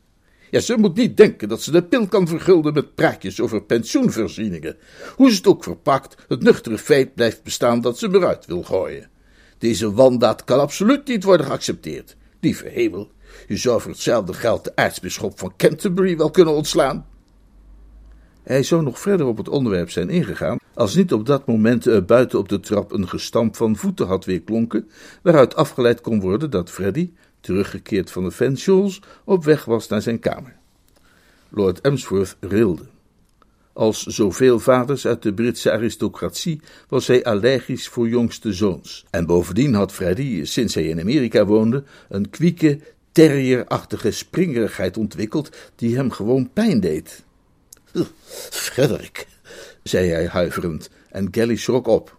Ja, 0.50 0.60
ze 0.60 0.76
moet 0.78 0.96
niet 0.96 1.16
denken 1.16 1.48
dat 1.48 1.62
ze 1.62 1.70
de 1.70 1.82
pil 1.82 2.06
kan 2.06 2.28
vergulden 2.28 2.74
met 2.74 2.94
praatjes 2.94 3.40
over 3.40 3.62
pensioenvoorzieningen. 3.62 4.76
Hoe 5.16 5.30
ze 5.30 5.36
het 5.36 5.46
ook 5.46 5.62
verpakt, 5.64 6.24
het 6.28 6.42
nuchtere 6.42 6.78
feit 6.78 7.14
blijft 7.14 7.42
bestaan 7.42 7.80
dat 7.80 7.98
ze 7.98 8.08
eruit 8.12 8.46
wil 8.46 8.62
gooien. 8.62 9.10
Deze 9.58 9.92
wandaad 9.92 10.44
kan 10.44 10.60
absoluut 10.60 11.06
niet 11.08 11.24
worden 11.24 11.46
geaccepteerd. 11.46 12.16
Lieve 12.40 12.68
hemel, 12.68 13.10
Je 13.48 13.56
zou 13.56 13.80
voor 13.80 13.90
hetzelfde 13.90 14.32
geld 14.32 14.64
de 14.64 14.76
aartsbisschop 14.76 15.38
van 15.38 15.56
Canterbury 15.56 16.16
wel 16.16 16.30
kunnen 16.30 16.54
ontslaan. 16.54 17.06
Hij 18.44 18.62
zou 18.62 18.82
nog 18.82 19.00
verder 19.00 19.26
op 19.26 19.36
het 19.36 19.48
onderwerp 19.48 19.90
zijn 19.90 20.10
ingegaan, 20.10 20.58
als 20.74 20.94
niet 20.94 21.12
op 21.12 21.26
dat 21.26 21.46
moment 21.46 21.86
uh, 21.86 22.02
buiten 22.02 22.38
op 22.38 22.48
de 22.48 22.60
trap 22.60 22.92
een 22.92 23.08
gestamp 23.08 23.56
van 23.56 23.76
voeten 23.76 24.06
had 24.06 24.24
weerklonken, 24.24 24.88
waaruit 25.22 25.56
afgeleid 25.56 26.00
kon 26.00 26.20
worden 26.20 26.50
dat 26.50 26.70
Freddy, 26.70 27.10
teruggekeerd 27.40 28.10
van 28.10 28.24
de 28.24 28.30
Fensholes, 28.30 29.00
op 29.24 29.44
weg 29.44 29.64
was 29.64 29.88
naar 29.88 30.02
zijn 30.02 30.18
kamer. 30.18 30.56
Lord 31.48 31.80
Emsworth 31.80 32.36
rilde. 32.40 32.82
Als 33.72 34.02
zoveel 34.02 34.58
vaders 34.58 35.06
uit 35.06 35.22
de 35.22 35.34
Britse 35.34 35.72
aristocratie 35.72 36.60
was 36.88 37.06
hij 37.06 37.24
allergisch 37.24 37.88
voor 37.88 38.08
jongste 38.08 38.52
zoons. 38.52 39.04
En 39.10 39.26
bovendien 39.26 39.74
had 39.74 39.92
Freddy, 39.92 40.44
sinds 40.44 40.74
hij 40.74 40.84
in 40.84 41.00
Amerika 41.00 41.46
woonde, 41.46 41.84
een 42.08 42.30
kwieke, 42.30 42.78
terrierachtige 43.12 44.10
springerigheid 44.10 44.96
ontwikkeld 44.96 45.56
die 45.76 45.96
hem 45.96 46.10
gewoon 46.10 46.50
pijn 46.52 46.80
deed. 46.80 47.24
Frederik, 48.50 49.26
zei 49.82 50.08
hij 50.08 50.26
huiverend, 50.26 50.90
en 51.10 51.28
Gally 51.30 51.56
schrok 51.56 51.86
op. 51.86 52.18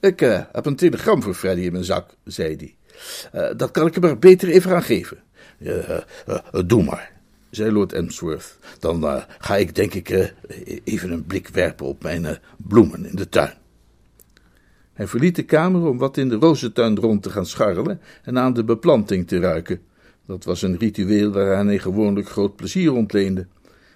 Ik 0.00 0.20
uh, 0.20 0.40
heb 0.52 0.66
een 0.66 0.76
telegram 0.76 1.22
voor 1.22 1.34
Freddy 1.34 1.62
in 1.62 1.72
mijn 1.72 1.84
zak, 1.84 2.14
zei 2.24 2.56
hij. 2.56 2.76
Uh, 3.34 3.56
dat 3.56 3.70
kan 3.70 3.86
ik 3.86 3.94
hem 3.94 4.04
er 4.04 4.18
beter 4.18 4.48
even 4.48 4.74
aan 4.74 4.82
geven. 4.82 5.22
Uh, 5.58 5.98
doe 6.66 6.82
maar, 6.82 7.12
zei 7.50 7.72
Lord 7.72 7.92
Emsworth. 7.92 8.58
Dan 8.78 9.24
ga 9.38 9.56
ik, 9.56 9.74
denk 9.74 9.94
ik, 9.94 10.34
even 10.84 11.10
een 11.10 11.24
blik 11.24 11.48
werpen 11.48 11.86
op 11.86 12.02
mijn 12.02 12.38
bloemen 12.56 13.06
in 13.06 13.16
de 13.16 13.28
tuin. 13.28 13.58
Hij 14.92 15.06
verliet 15.06 15.36
de 15.36 15.44
kamer 15.44 15.88
om 15.88 15.98
wat 15.98 16.16
in 16.16 16.28
de 16.28 16.34
rozentuin 16.34 16.96
rond 16.96 17.22
te 17.22 17.30
gaan 17.30 17.46
scharrelen 17.46 18.00
en 18.22 18.38
aan 18.38 18.52
de 18.52 18.64
beplanting 18.64 19.28
te 19.28 19.38
ruiken. 19.38 19.80
Dat 20.26 20.44
was 20.44 20.62
een 20.62 20.78
ritueel 20.78 21.32
waaraan 21.32 21.66
hij 21.66 21.78
gewoonlijk 21.78 22.28
groot 22.28 22.56
plezier 22.56 22.92
ontleende 22.92 23.46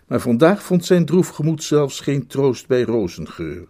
maar 0.06 0.20
vandaag 0.20 0.62
vond 0.62 0.84
zijn 0.84 1.04
droef 1.04 1.28
gemoed 1.28 1.62
zelfs 1.62 2.00
geen 2.00 2.26
troost 2.26 2.66
bij 2.66 2.82
rozengeur. 2.82 3.66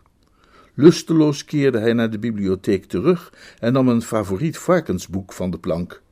Lusteloos 0.75 1.45
keerde 1.45 1.79
hij 1.79 1.93
naar 1.93 2.11
de 2.11 2.19
bibliotheek 2.19 2.85
terug 2.85 3.33
en 3.59 3.73
nam 3.73 3.89
een 3.89 4.03
favoriet 4.03 4.59
varkensboek 4.59 5.33
van 5.33 5.51
de 5.51 5.59
plank. 5.59 6.03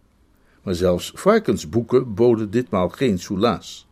Maar 0.63 0.75
zelfs 0.75 1.13
varkensboeken 1.15 2.15
boden 2.15 2.51
ditmaal 2.51 2.89
geen 2.89 3.19
soelaas. 3.19 3.87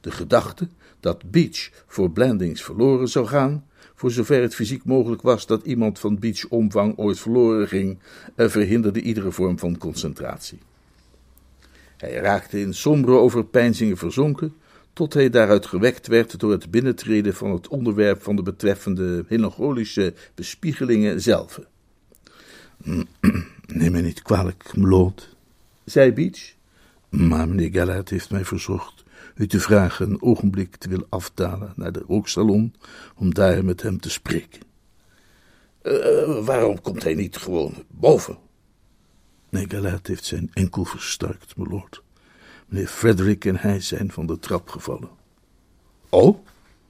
De 0.00 0.10
gedachte 0.10 0.68
dat 1.00 1.30
Beach 1.30 1.70
voor 1.86 2.10
Blandings 2.10 2.62
verloren 2.62 3.08
zou 3.08 3.26
gaan, 3.26 3.64
voor 3.94 4.10
zover 4.10 4.42
het 4.42 4.54
fysiek 4.54 4.84
mogelijk 4.84 5.22
was 5.22 5.46
dat 5.46 5.64
iemand 5.64 5.98
van 5.98 6.18
Beach 6.18 6.48
omvang 6.48 6.96
ooit 6.96 7.18
verloren 7.18 7.68
ging, 7.68 7.98
eh, 8.34 8.48
verhinderde 8.48 9.00
iedere 9.00 9.32
vorm 9.32 9.58
van 9.58 9.78
concentratie. 9.78 10.58
Hij 11.96 12.12
raakte 12.12 12.60
in 12.60 12.74
sombere 12.74 13.16
overpeinzingen 13.16 13.96
verzonken 13.96 14.54
tot 15.00 15.14
hij 15.14 15.30
daaruit 15.30 15.66
gewekt 15.66 16.06
werd 16.06 16.38
door 16.38 16.50
het 16.50 16.70
binnentreden 16.70 17.34
van 17.34 17.50
het 17.50 17.68
onderwerp 17.68 18.22
van 18.22 18.36
de 18.36 18.42
betreffende 18.42 19.24
melancholische 19.28 20.14
bespiegelingen 20.34 21.20
zelf. 21.20 21.60
Neem 23.66 23.92
mij 23.92 24.00
niet 24.00 24.22
kwalijk, 24.22 24.76
Mlord, 24.76 25.36
zei 25.84 26.12
Beach. 26.12 26.54
Maar 27.08 27.48
meneer 27.48 27.72
Gallard 27.72 28.08
heeft 28.08 28.30
mij 28.30 28.44
verzocht 28.44 29.04
u 29.34 29.46
te 29.46 29.60
vragen 29.60 30.10
een 30.10 30.22
ogenblik 30.22 30.76
te 30.76 30.88
willen 30.88 31.06
afdalen 31.08 31.72
naar 31.76 31.92
de 31.92 32.04
rooksalon 32.06 32.74
om 33.16 33.34
daar 33.34 33.64
met 33.64 33.82
hem 33.82 34.00
te 34.00 34.10
spreken. 34.10 34.60
Uh, 35.82 36.44
waarom 36.44 36.80
komt 36.80 37.02
hij 37.02 37.14
niet 37.14 37.36
gewoon 37.36 37.74
boven? 37.88 38.38
Meneer 39.48 39.70
Gallard 39.70 40.06
heeft 40.06 40.24
zijn 40.24 40.50
enkel 40.52 40.84
verstuikt, 40.84 41.52
lord. 41.56 42.02
Meneer 42.70 42.88
Frederick 42.88 43.44
en 43.44 43.56
hij 43.56 43.80
zijn 43.80 44.12
van 44.12 44.26
de 44.26 44.38
trap 44.38 44.68
gevallen. 44.68 45.08
Oh, 46.08 46.38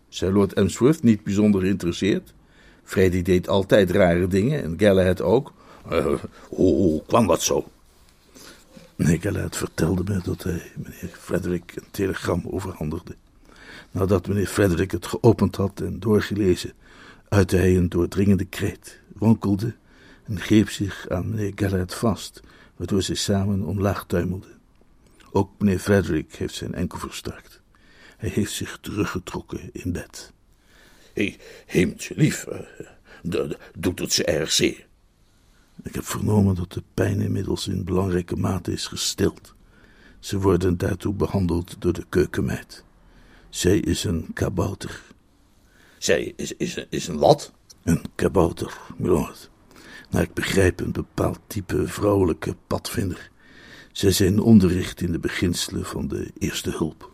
zei 0.08 0.32
Lord 0.32 0.52
Emsworth, 0.52 1.02
niet 1.02 1.25
bijzonder 1.25 1.60
geïnteresseerd. 1.60 2.34
Freddy 2.84 3.22
deed 3.22 3.49
altijd 3.49 3.90
rare 3.90 4.26
dingen 4.26 4.62
en 4.62 4.75
Galahad 4.76 5.20
ook. 5.20 5.52
Uh, 5.92 6.14
hoe, 6.49 7.02
kwam 7.06 7.26
dat 7.26 7.42
zo? 7.42 7.68
Meneer 8.96 9.20
Galahad 9.20 9.56
vertelde 9.56 10.12
me 10.12 10.20
dat 10.25 10.42
hij 10.42 10.72
meneer 10.76 11.10
Frederick 11.18 11.72
een 11.76 11.90
telegram 11.90 12.42
overhandigde. 12.46 13.14
Nadat 13.90 14.28
meneer 14.28 14.46
Frederick 14.46 14.90
het 14.90 15.06
geopend 15.06 15.56
had 15.56 15.80
en 15.80 16.00
doorgelezen, 16.00 16.72
uitte 17.28 17.56
hij 17.56 17.76
een 17.76 17.88
doordringende 17.88 18.44
kreet, 18.44 19.00
wankelde 19.12 19.75
en 20.25 20.40
greep 20.40 20.70
zich 20.70 21.08
aan 21.08 21.30
meneer 21.30 21.52
Galahad 21.54 21.94
vast, 21.94 22.42
waardoor 22.76 23.02
ze 23.02 23.14
samen 23.14 23.62
omlaag 23.62 24.04
tuimelden. 24.06 24.60
Ook 25.32 25.50
meneer 25.58 25.78
Frederick 25.78 26.34
heeft 26.34 26.54
zijn 26.54 26.75
enkel 26.75 26.99
versterkt. 26.99 27.60
Hij 28.16 28.28
heeft 28.28 28.52
zich 28.52 28.78
teruggetrokken 28.80 29.70
in 29.72 29.92
bed. 29.92 30.32
Hé, 31.14 31.37
hemeltje 31.66 32.14
lief, 32.16 32.46
uh, 33.32 33.50
doet 33.78 33.99
het 33.99 34.12
ze 34.12 34.25
erg 34.25 34.52
zeer? 34.52 34.87
Ik 35.82 35.94
heb 35.94 36.04
vernomen 36.04 36.54
dat 36.54 36.72
de 36.72 36.82
pijn 36.94 37.20
inmiddels 37.20 37.68
in 37.68 37.84
belangrijke 37.84 38.37
mate 38.37 38.72
is 38.72 38.87
gestild. 38.87 39.54
Ze 40.18 40.38
worden 40.38 40.78
daartoe 40.78 41.14
behandeld 41.14 41.76
door 41.78 41.92
de 41.92 42.04
keukenmeid. 42.08 42.84
Zij 43.49 43.78
is 43.78 44.04
een 44.04 44.30
kabouter. 44.32 45.02
Zij 45.99 46.32
is, 46.37 46.52
is, 46.56 46.87
is 46.88 47.08
een 47.08 47.18
wat? 47.18 47.52
Een 47.82 48.02
kabouter, 48.14 48.80
milord. 48.96 49.50
Naar 50.10 50.22
ik 50.22 50.34
begrijp 50.34 50.80
een 50.80 50.92
bepaald 50.92 51.40
type 51.46 51.87
vrouwelijke 51.87 52.56
padvinder. 52.66 53.30
Zij 53.92 54.12
zijn 54.12 54.40
onderricht 54.40 55.00
in 55.00 55.12
de 55.12 55.18
beginselen 55.18 55.85
van 55.85 56.09
de 56.09 56.30
eerste 56.38 56.70
hulp. 56.70 57.11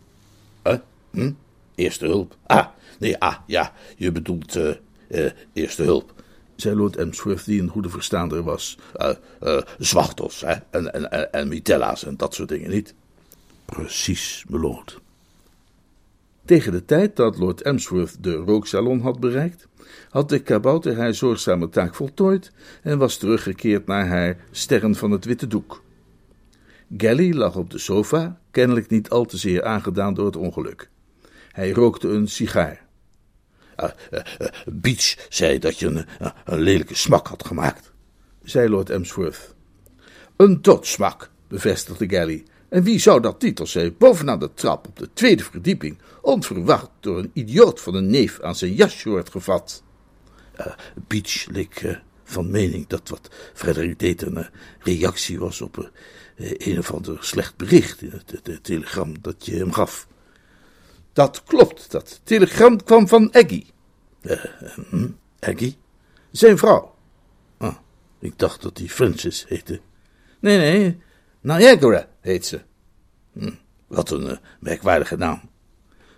Huh? 0.63 0.77
Hm? 1.11 1.31
Eerste 1.75 2.05
hulp? 2.05 2.35
Ah, 2.45 2.67
nee, 2.99 3.17
ah, 3.17 3.35
ja, 3.45 3.73
je 3.97 4.11
bedoelt 4.11 4.55
uh, 4.55 4.73
uh, 5.09 5.31
eerste 5.53 5.83
hulp. 5.83 6.13
Zei 6.55 6.75
Lord 6.75 6.95
Emsworth, 6.95 7.45
die 7.45 7.61
een 7.61 7.69
goede 7.69 7.89
verstaander 7.89 8.43
was. 8.43 8.77
Uh, 8.95 9.09
uh, 9.43 9.61
zwachtels, 9.77 10.41
hè, 10.41 10.53
en, 10.69 10.93
en, 10.93 11.11
en, 11.11 11.31
en 11.31 11.47
mitella's 11.47 12.05
en 12.05 12.17
dat 12.17 12.33
soort 12.33 12.49
dingen 12.49 12.69
niet. 12.69 12.93
Precies, 13.65 14.45
lord. 14.49 14.99
Tegen 16.45 16.71
de 16.71 16.85
tijd 16.85 17.15
dat 17.15 17.37
Lord 17.37 17.61
Emsworth 17.61 18.23
de 18.23 18.33
rooksalon 18.33 18.99
had 18.99 19.19
bereikt, 19.19 19.67
had 20.09 20.29
de 20.29 20.39
kabouter 20.39 20.97
haar 20.97 21.13
zorgzame 21.13 21.69
taak 21.69 21.95
voltooid 21.95 22.51
en 22.81 22.97
was 22.97 23.17
teruggekeerd 23.17 23.87
naar 23.87 24.07
haar 24.07 24.37
sterren 24.51 24.95
van 24.95 25.11
het 25.11 25.25
witte 25.25 25.47
doek. 25.47 25.81
Gally 26.97 27.33
lag 27.33 27.55
op 27.55 27.69
de 27.69 27.77
sofa, 27.77 28.39
kennelijk 28.51 28.89
niet 28.89 29.09
al 29.09 29.25
te 29.25 29.37
zeer 29.37 29.63
aangedaan 29.63 30.13
door 30.13 30.25
het 30.25 30.35
ongeluk. 30.35 30.89
Hij 31.51 31.71
rookte 31.71 32.07
een 32.07 32.27
sigaar. 32.27 32.85
Uh, 33.77 33.89
uh, 34.11 34.19
uh, 34.39 34.47
Beach 34.65 35.27
zei 35.29 35.59
dat 35.59 35.79
je 35.79 35.87
een, 35.87 36.05
een 36.45 36.59
lelijke 36.59 36.95
smak 36.95 37.27
had 37.27 37.45
gemaakt, 37.45 37.91
zei 38.43 38.69
Lord 38.69 38.89
Emsworth. 38.89 39.55
Een 40.35 40.61
doodsmak, 40.61 41.29
bevestigde 41.47 42.09
Gally. 42.09 42.43
En 42.69 42.83
wie 42.83 42.99
zou 42.99 43.21
dat 43.21 43.39
titel 43.39 43.67
zijn? 43.67 43.95
Bovenaan 43.97 44.39
de 44.39 44.53
trap 44.53 44.87
op 44.87 44.97
de 44.97 45.09
tweede 45.13 45.43
verdieping, 45.43 45.97
onverwacht 46.21 46.89
door 46.99 47.17
een 47.17 47.31
idioot 47.33 47.81
van 47.81 47.95
een 47.95 48.09
neef 48.09 48.41
aan 48.41 48.55
zijn 48.55 48.73
jasje 48.73 49.09
wordt 49.09 49.29
gevat. 49.29 49.83
Beach 51.07 51.45
leek 51.45 52.01
van 52.23 52.51
mening 52.51 52.87
dat 52.87 53.09
wat 53.09 53.29
Frederik 53.53 53.99
deed 53.99 54.21
een 54.21 54.47
reactie 54.79 55.39
was 55.39 55.61
op 55.61 55.77
eh, 55.77 55.85
een 56.37 56.77
of 56.77 56.93
ander 56.93 57.17
slecht 57.19 57.55
bericht 57.55 58.01
in 58.01 58.11
het, 58.11 58.63
telegram 58.63 59.21
dat 59.21 59.45
je 59.45 59.55
hem 59.55 59.71
gaf. 59.71 60.07
Dat 61.13 61.43
klopt, 61.43 61.91
dat 61.91 62.21
telegram 62.23 62.83
kwam 62.83 63.07
van 63.07 63.33
Aggie. 63.33 63.65
Uh, 64.21 64.45
Aggie? 65.39 65.77
Zijn 66.31 66.57
vrouw. 66.57 66.95
Ah, 67.57 67.75
ik 68.19 68.39
dacht 68.39 68.61
dat 68.61 68.75
die 68.75 68.89
Francis 68.89 69.45
heette. 69.47 69.79
Nee, 70.39 70.57
nee, 70.57 71.01
Niagara 71.41 72.07
heet 72.21 72.45
ze. 72.45 72.61
Hm, 73.33 73.51
wat 73.87 74.11
een 74.11 74.39
merkwaardige 74.59 75.17
naam. 75.17 75.41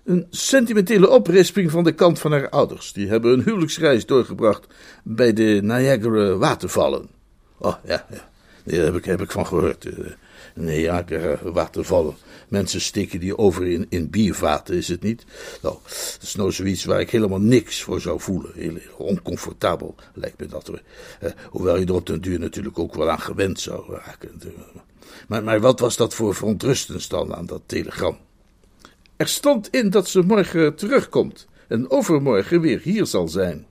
Een 0.03 0.27
sentimentele 0.29 1.09
oprisping 1.09 1.71
van 1.71 1.83
de 1.83 1.91
kant 1.91 2.19
van 2.19 2.31
haar 2.31 2.49
ouders. 2.49 2.93
Die 2.93 3.07
hebben 3.07 3.33
een 3.33 3.43
huwelijksreis 3.43 4.05
doorgebracht 4.05 4.67
bij 5.03 5.33
de 5.33 5.59
Niagara 5.63 6.35
watervallen. 6.35 7.09
Oh, 7.57 7.75
ja, 7.83 8.05
ja. 8.09 8.29
Daar 8.63 8.85
heb 8.85 8.95
ik, 8.95 9.05
heb 9.05 9.21
ik 9.21 9.31
van 9.31 9.47
gehoord. 9.47 9.85
Uh, 9.85 9.93
nee, 10.55 10.81
ja, 10.81 11.05
watervallen. 11.41 12.15
Mensen 12.47 12.81
steken 12.81 13.19
die 13.19 13.37
over 13.37 13.67
in, 13.67 13.85
in 13.89 14.09
biervaten, 14.09 14.75
is 14.75 14.87
het 14.87 15.01
niet? 15.01 15.25
Nou, 15.61 15.77
dat 15.83 16.19
is 16.21 16.35
nou 16.35 16.51
zoiets 16.51 16.85
waar 16.85 16.99
ik 16.99 17.09
helemaal 17.09 17.39
niks 17.39 17.81
voor 17.81 18.01
zou 18.01 18.19
voelen. 18.19 18.51
Heel 18.55 18.79
oncomfortabel 18.97 19.95
lijkt 20.13 20.39
me 20.39 20.45
dat. 20.45 20.69
Uh, 20.69 21.29
hoewel 21.49 21.77
je 21.77 21.85
er 21.85 21.93
op 21.93 22.05
den 22.05 22.21
duur 22.21 22.39
natuurlijk 22.39 22.79
ook 22.79 22.95
wel 22.95 23.09
aan 23.09 23.19
gewend 23.19 23.59
zou 23.59 23.93
raken. 23.93 24.41
Maar, 25.27 25.43
maar 25.43 25.59
wat 25.59 25.79
was 25.79 25.97
dat 25.97 26.13
voor 26.13 26.35
verontrustends 26.35 27.07
dan 27.07 27.35
aan 27.35 27.45
dat 27.45 27.61
telegram? 27.65 28.17
Er 29.15 29.27
stond 29.27 29.69
in 29.69 29.89
dat 29.89 30.07
ze 30.07 30.21
morgen 30.21 30.75
terugkomt 30.75 31.47
en 31.67 31.89
overmorgen 31.89 32.61
weer 32.61 32.79
hier 32.79 33.05
zal 33.05 33.27
zijn. 33.27 33.65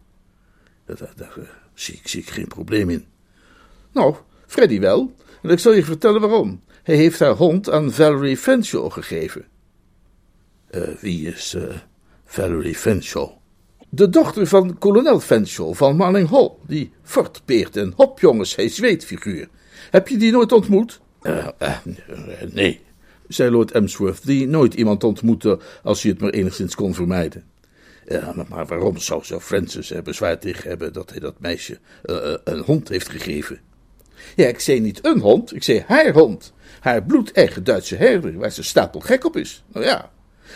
Daar, 0.85 1.13
daar 1.17 1.39
zie, 1.75 1.95
ik, 1.95 2.09
zie 2.09 2.21
ik 2.21 2.31
geen 2.31 2.49
probleem 2.49 2.91
in. 2.91 3.07
Nou, 3.93 4.15
Freddy 4.49 4.81
wel. 4.81 5.13
En 5.43 5.51
ik 5.51 5.59
zal 5.59 5.73
je 5.73 5.85
vertellen 5.85 6.21
waarom. 6.21 6.61
Hij 6.83 6.97
heeft 6.97 7.19
haar 7.19 7.35
hond 7.35 7.71
aan 7.71 7.93
Valerie 7.93 8.37
Fenshaw 8.37 8.91
gegeven. 8.93 9.45
Uh, 10.71 10.83
wie 11.01 11.27
is 11.27 11.55
uh, 11.55 11.63
Valerie 12.25 12.75
Fenshaw? 12.75 13.31
De 13.89 14.09
dochter 14.09 14.47
van 14.47 14.79
kolonel 14.79 15.21
Fenshaw 15.21 15.75
van 15.75 15.97
Manning 15.97 16.29
Hall, 16.29 16.51
die 16.67 16.91
fortpeert 17.03 17.77
en 17.77 17.93
hopjongens, 17.97 18.57
hij 18.57 18.69
zweetfiguur. 18.69 19.49
Heb 19.91 20.09
je 20.09 20.17
die 20.17 20.33
nooit 20.33 20.53
ontmoet? 20.53 21.01
Uh, 21.23 21.49
nee, 22.53 22.81
zei 23.29 23.51
Lord 23.51 23.71
Emsworth, 23.71 24.27
die 24.27 24.47
nooit 24.47 24.75
iemand 24.75 25.05
ontmoette 25.05 25.59
als 25.83 26.03
hij 26.03 26.11
het 26.11 26.21
maar 26.21 26.31
enigszins 26.31 26.75
kon 26.75 26.95
vermijden. 26.95 27.45
Maar 28.49 28.67
waarom 28.67 28.99
zou 28.99 29.25
zo 29.25 29.41
Francis 29.41 29.91
er 29.91 30.03
bezwaar 30.03 30.39
tegen 30.39 30.69
hebben 30.69 30.93
dat 30.93 31.11
hij 31.11 31.19
dat 31.19 31.41
meisje 31.41 31.79
een 32.45 32.61
hond 32.61 32.89
heeft 32.89 33.09
gegeven? 33.09 33.61
Ja, 34.37 34.47
ik 34.47 34.61
zei 34.61 34.81
niet 34.81 35.05
een 35.05 35.21
hond, 35.21 35.55
ik 35.55 35.63
zei 35.63 35.85
haar 35.87 36.13
hond. 36.13 36.53
Haar 36.81 37.03
bloedeigen 37.03 37.65
Duitse 37.65 37.97
herder, 37.97 38.39
waar 38.39 38.51
ze 38.51 38.63
stapel 38.63 39.01
gek 39.01 39.25
op 39.25 39.37
is. 39.37 39.63
Nou 39.73 39.85
ja, 39.85 40.11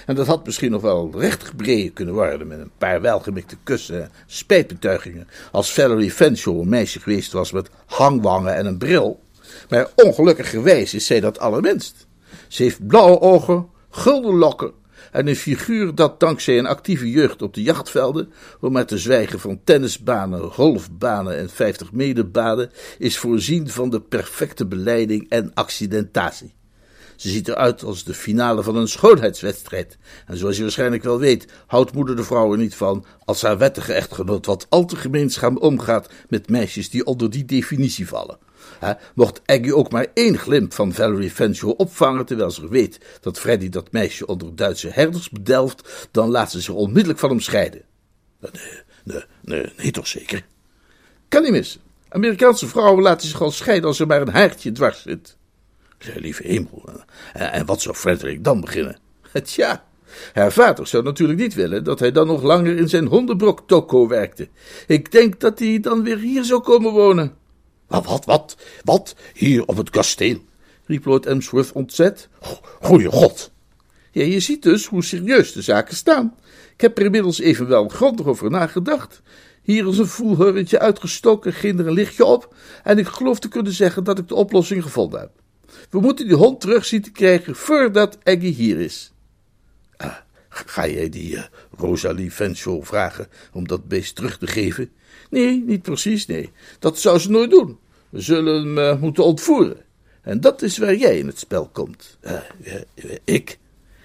en 0.07 0.15
dat 0.15 0.27
had 0.27 0.45
misschien 0.45 0.71
nog 0.71 0.83
wel 0.83 1.11
recht 1.17 1.45
gebreid 1.45 1.93
kunnen 1.93 2.15
worden 2.15 2.47
met 2.47 2.59
een 2.59 2.71
paar 2.79 3.01
welgemikte 3.01 3.57
kussen 3.63 4.03
en 4.03 4.11
spijtbetuigingen. 4.27 5.29
Als 5.51 5.73
Valerie 5.73 6.11
Fenshaw 6.11 6.61
een 6.61 6.69
meisje 6.69 7.01
geweest 7.01 7.33
was 7.33 7.53
met 7.53 7.71
hangwangen 7.87 8.55
en 8.55 8.67
een 8.67 8.79
bril. 8.79 9.21
Maar 9.69 9.89
ongelukkigerwijs 9.95 10.95
is 10.95 11.07
zij 11.07 11.21
dat 11.21 11.39
allerminst. 11.39 12.07
Ze 12.49 12.63
heeft 12.63 12.87
blauwe 12.87 13.21
ogen, 13.21 13.69
gulden 13.91 14.35
lokken 14.35 14.73
en 15.13 15.29
een 15.29 15.37
figuur 15.37 15.95
dat 15.95 16.21
dankzij 16.21 16.59
een 16.59 16.67
actieve 16.67 17.11
jeugd 17.11 17.43
op 17.43 17.55
de 17.55 17.63
jachtvelden, 17.63 18.33
om 18.61 18.73
maar 18.73 18.87
te 18.87 18.99
zwijgen 18.99 19.41
van 19.41 19.61
tennisbanen, 19.65 20.51
golfbanen 20.51 21.39
en 21.39 21.51
50 21.51 21.93
meterbanen, 21.93 22.71
is 22.99 23.19
voorzien 23.19 23.69
van 23.69 23.91
de 23.91 24.01
perfecte 24.01 24.67
beleiding 24.67 25.29
en 25.29 25.51
accidentatie. 25.55 26.55
Ze 27.17 27.29
ziet 27.29 27.49
eruit 27.49 27.83
als 27.83 28.05
de 28.05 28.15
finale 28.15 28.63
van 28.63 28.77
een 28.77 28.89
schoonheidswedstrijd. 28.89 29.99
En 30.27 30.37
zoals 30.37 30.57
je 30.57 30.63
waarschijnlijk 30.63 31.03
wel 31.03 31.19
weet, 31.19 31.47
houdt 31.67 31.93
moeder 31.93 32.17
de 32.17 32.25
vrouw 32.25 32.53
er 32.53 32.59
niet 32.59 32.75
van 32.75 33.05
als 33.25 33.43
haar 33.43 33.59
wettige 33.59 33.93
echtgenoot 33.93 34.47
wat 34.47 34.67
al 34.69 34.85
te 34.85 34.97
gemeenzaam 34.97 35.57
omgaat 35.57 36.09
met 36.29 36.49
meisjes 36.49 36.91
die 36.91 37.05
onder 37.05 37.31
die 37.31 37.45
definitie 37.45 38.09
vallen. 38.09 38.39
Mocht 39.15 39.41
Aggy 39.47 39.71
ook 39.71 39.91
maar 39.91 40.07
één 40.15 40.39
glimp 40.39 40.75
van 40.75 40.93
Valerie 40.93 41.31
Fenshaw 41.31 41.75
opvangen, 41.77 42.27
terwijl 42.27 42.51
ze 42.51 42.69
weet 42.69 42.99
dat 43.21 43.39
Freddy 43.39 43.69
dat 43.69 43.93
meisje 43.93 44.27
onder 44.27 44.57
Duitse 44.57 44.89
herders 44.89 45.31
bedelft, 45.31 46.09
dan 46.11 46.31
laat 46.31 46.51
ze 46.51 46.61
zich 46.61 46.75
onmiddellijk 46.75 47.19
van 47.19 47.31
hem 47.31 47.41
scheiden. 47.41 47.83
Nee, 48.41 48.53
nee, 49.05 49.25
nee, 49.43 49.73
nee 49.77 49.91
toch 49.91 50.07
zeker? 50.07 50.45
Kan 51.29 51.43
niet 51.43 51.51
missen. 51.51 51.81
Amerikaanse 52.09 52.67
vrouwen 52.67 53.03
laten 53.03 53.29
zich 53.29 53.43
al 53.43 53.51
scheiden 53.51 53.89
als 53.89 54.01
er 54.01 54.07
maar 54.07 54.21
een 54.21 54.29
haartje 54.29 54.73
dwars 54.73 55.03
zit. 55.03 55.37
Lieve 56.15 56.47
hemel, 56.47 56.85
en 57.33 57.67
wat 57.67 57.83
zou 57.83 57.97
Frederik 57.97 58.45
dan 58.45 58.61
beginnen? 58.61 58.99
Tja, 59.45 59.85
haar 60.33 60.53
vader 60.53 60.87
zou 60.87 61.03
natuurlijk 61.03 61.39
niet 61.39 61.55
willen 61.55 61.85
dat 61.85 61.99
hij 61.99 62.13
dan 62.13 62.27
nog 62.27 62.43
langer 62.43 62.77
in 62.77 62.89
zijn 62.89 63.07
hondenbrok 63.07 63.63
toko 63.67 64.09
werkte. 64.09 64.49
Ik 64.87 65.13
denk 65.13 65.41
dat 65.41 65.59
hij 65.59 65.81
dan 65.81 66.03
weer 66.03 66.19
hier 66.19 66.45
zou 66.45 66.61
komen 66.61 66.93
wonen. 66.93 67.37
Wat, 67.93 68.07
wat, 68.07 68.25
wat, 68.25 68.57
wat, 68.85 69.15
hier 69.35 69.67
op 69.67 69.77
het 69.77 69.91
kasteel? 69.91 70.39
riep 70.87 71.05
Lord 71.05 71.27
Emsworth 71.27 71.73
ontzet. 71.73 72.29
Goeie 72.81 73.09
god! 73.09 73.51
Ja, 74.11 74.25
je 74.25 74.41
ziet 74.41 74.63
dus 74.63 74.87
hoe 74.87 75.05
serieus 75.05 75.53
de 75.53 75.63
zaken 75.63 75.97
staan. 75.97 76.35
Ik 76.75 76.81
heb 76.81 76.99
er 76.99 77.05
inmiddels 77.05 77.41
even 77.41 77.69
wel 77.69 77.89
grondig 77.89 78.27
over 78.27 78.51
nagedacht. 78.51 79.23
Hier 79.63 79.89
is 79.89 79.99
een 79.99 80.07
voelhurretje 80.07 80.79
uitgestoken, 80.79 81.53
ging 81.53 81.79
er 81.79 81.87
een 81.87 81.93
lichtje 81.93 82.25
op, 82.25 82.55
en 82.83 82.99
ik 82.99 83.07
geloof 83.07 83.39
te 83.39 83.49
kunnen 83.49 83.73
zeggen 83.73 84.05
dat 84.05 84.19
ik 84.19 84.29
de 84.29 84.35
oplossing 84.35 84.83
gevonden 84.83 85.21
heb. 85.21 85.31
We 85.91 86.01
moeten 86.01 86.27
die 86.27 86.37
hond 86.37 86.61
terug 86.61 86.85
zien 86.85 87.03
te 87.03 87.11
krijgen 87.11 87.57
voordat 87.57 88.19
Aggie 88.25 88.55
hier 88.55 88.81
is. 88.81 89.13
Ah, 89.97 90.17
ga 90.49 90.87
jij 90.87 91.09
die 91.09 91.35
uh, 91.35 91.43
Rosalie 91.77 92.31
Fenshaw 92.31 92.85
vragen 92.85 93.29
om 93.53 93.69
dat 93.69 93.89
beest 93.89 94.15
terug 94.15 94.39
te 94.39 94.47
geven? 94.47 94.91
Nee, 95.31 95.63
niet 95.67 95.83
precies, 95.83 96.27
nee. 96.27 96.51
Dat 96.79 96.99
zou 96.99 97.19
ze 97.19 97.31
nooit 97.31 97.51
doen. 97.51 97.79
We 98.13 98.21
zullen 98.21 98.55
hem 98.55 98.79
uh, 98.79 99.01
moeten 99.01 99.25
ontvoeren. 99.25 99.77
En 100.23 100.41
dat 100.41 100.63
is 100.63 100.79
waar 100.79 100.95
jij 100.95 101.19
in 101.19 101.27
het 101.27 101.39
spel 101.39 101.69
komt. 101.73 102.19
Uh, 102.23 102.41
ik? 103.25 103.59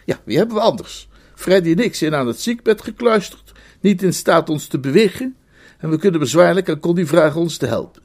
Ja, 0.05 0.21
wie 0.23 0.37
hebben 0.37 0.55
we 0.55 0.61
anders? 0.61 1.09
Freddy 1.35 1.71
en 1.71 1.79
ik 1.79 1.95
zijn 1.95 2.15
aan 2.15 2.27
het 2.27 2.39
ziekbed 2.39 2.81
gekluisterd, 2.81 3.51
niet 3.79 4.03
in 4.03 4.13
staat 4.13 4.49
ons 4.49 4.67
te 4.67 4.79
bewegen, 4.79 5.35
en 5.77 5.89
we 5.89 5.97
kunnen 5.97 6.19
bezwaarlijk 6.19 6.69
aan 6.69 6.79
Connie 6.79 7.05
vragen 7.05 7.41
ons 7.41 7.57
te 7.57 7.65
helpen. 7.65 8.01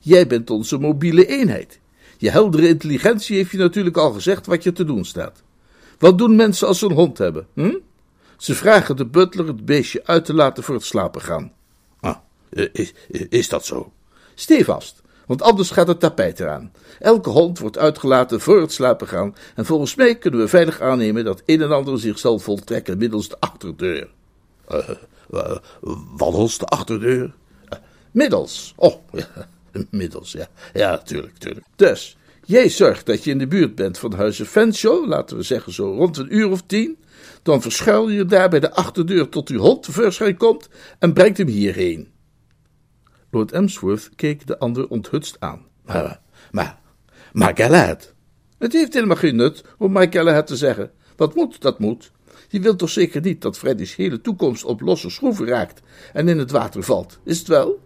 Jij 0.00 0.26
bent 0.26 0.50
onze 0.50 0.78
mobiele 0.78 1.26
eenheid. 1.26 1.80
Je 2.18 2.30
heldere 2.30 2.68
intelligentie 2.68 3.36
heeft 3.36 3.50
je 3.50 3.58
natuurlijk 3.58 3.96
al 3.96 4.12
gezegd 4.12 4.46
wat 4.46 4.62
je 4.62 4.72
te 4.72 4.84
doen 4.84 5.04
staat. 5.04 5.42
Wat 5.98 6.18
doen 6.18 6.36
mensen 6.36 6.66
als 6.66 6.78
ze 6.78 6.86
een 6.86 6.92
hond 6.92 7.18
hebben? 7.18 7.46
Hm? 7.54 7.76
Ze 8.36 8.54
vragen 8.54 8.96
de 8.96 9.06
butler 9.06 9.46
het 9.46 9.64
beestje 9.64 10.00
uit 10.04 10.24
te 10.24 10.34
laten 10.34 10.62
voor 10.62 10.74
het 10.74 10.84
slapen 10.84 11.20
gaan. 11.20 11.52
Ah, 12.00 12.16
is, 12.72 12.94
is 13.28 13.48
dat 13.48 13.66
zo? 13.66 13.92
Stevast, 14.34 15.02
want 15.26 15.42
anders 15.42 15.70
gaat 15.70 15.88
het 15.88 16.00
tapijt 16.00 16.40
eraan. 16.40 16.72
Elke 16.98 17.30
hond 17.30 17.58
wordt 17.58 17.78
uitgelaten 17.78 18.40
voor 18.40 18.60
het 18.60 18.72
slapen 18.72 19.08
gaan 19.08 19.34
en 19.54 19.64
volgens 19.64 19.94
mij 19.94 20.16
kunnen 20.16 20.40
we 20.40 20.48
veilig 20.48 20.80
aannemen 20.80 21.24
dat 21.24 21.42
een 21.46 21.62
en 21.62 21.72
ander 21.72 22.00
zich 22.00 22.18
zal 22.18 22.38
voltrekken 22.38 22.98
middels 22.98 23.28
de 23.28 23.36
achterdeur. 23.40 24.08
Uh, 24.72 24.88
uh, 25.30 25.56
wat 26.16 26.34
als 26.34 26.58
de 26.58 26.66
achterdeur? 26.66 27.24
Uh, 27.24 27.78
middels. 28.10 28.72
Oh, 28.76 28.94
ja. 29.12 29.26
Middels, 29.90 30.32
ja. 30.32 30.48
Ja, 30.72 30.90
natuurlijk, 30.90 31.32
natuurlijk. 31.32 31.66
Dus, 31.76 32.16
jij 32.44 32.68
zorgt 32.68 33.06
dat 33.06 33.24
je 33.24 33.30
in 33.30 33.38
de 33.38 33.46
buurt 33.46 33.74
bent 33.74 33.98
van 33.98 34.12
huizen 34.12 34.46
Fenshaw, 34.46 35.06
laten 35.06 35.36
we 35.36 35.42
zeggen 35.42 35.72
zo 35.72 35.94
rond 35.94 36.16
een 36.16 36.34
uur 36.34 36.50
of 36.50 36.62
tien. 36.66 36.96
Dan 37.42 37.62
verschuil 37.62 38.08
je 38.08 38.24
daar 38.24 38.48
bij 38.48 38.60
de 38.60 38.72
achterdeur 38.72 39.28
tot 39.28 39.48
uw 39.48 39.58
hond 39.58 39.82
tevoorschijn 39.82 40.36
komt 40.36 40.68
en 40.98 41.12
brengt 41.12 41.38
hem 41.38 41.46
hierheen. 41.46 42.08
Lord 43.30 43.52
Emsworth 43.52 44.10
keek 44.16 44.46
de 44.46 44.58
ander 44.58 44.88
onthutst 44.88 45.36
aan. 45.38 45.66
Maar, 45.84 46.20
maar, 46.50 46.78
maar 47.32 47.56
Galahad. 47.56 48.14
Het 48.58 48.72
heeft 48.72 48.94
helemaal 48.94 49.16
geen 49.16 49.36
nut 49.36 49.64
om 49.78 49.92
Mike 49.92 50.18
Galahad 50.18 50.46
te 50.46 50.56
zeggen. 50.56 50.90
Wat 51.16 51.34
moet, 51.34 51.60
dat 51.60 51.78
moet. 51.78 52.10
Je 52.48 52.60
wilt 52.60 52.78
toch 52.78 52.90
zeker 52.90 53.20
niet 53.20 53.42
dat 53.42 53.58
Freddy's 53.58 53.94
hele 53.96 54.20
toekomst 54.20 54.64
op 54.64 54.80
losse 54.80 55.10
schroeven 55.10 55.46
raakt 55.46 55.80
en 56.12 56.28
in 56.28 56.38
het 56.38 56.50
water 56.50 56.82
valt, 56.82 57.18
is 57.24 57.38
het 57.38 57.48
wel? 57.48 57.84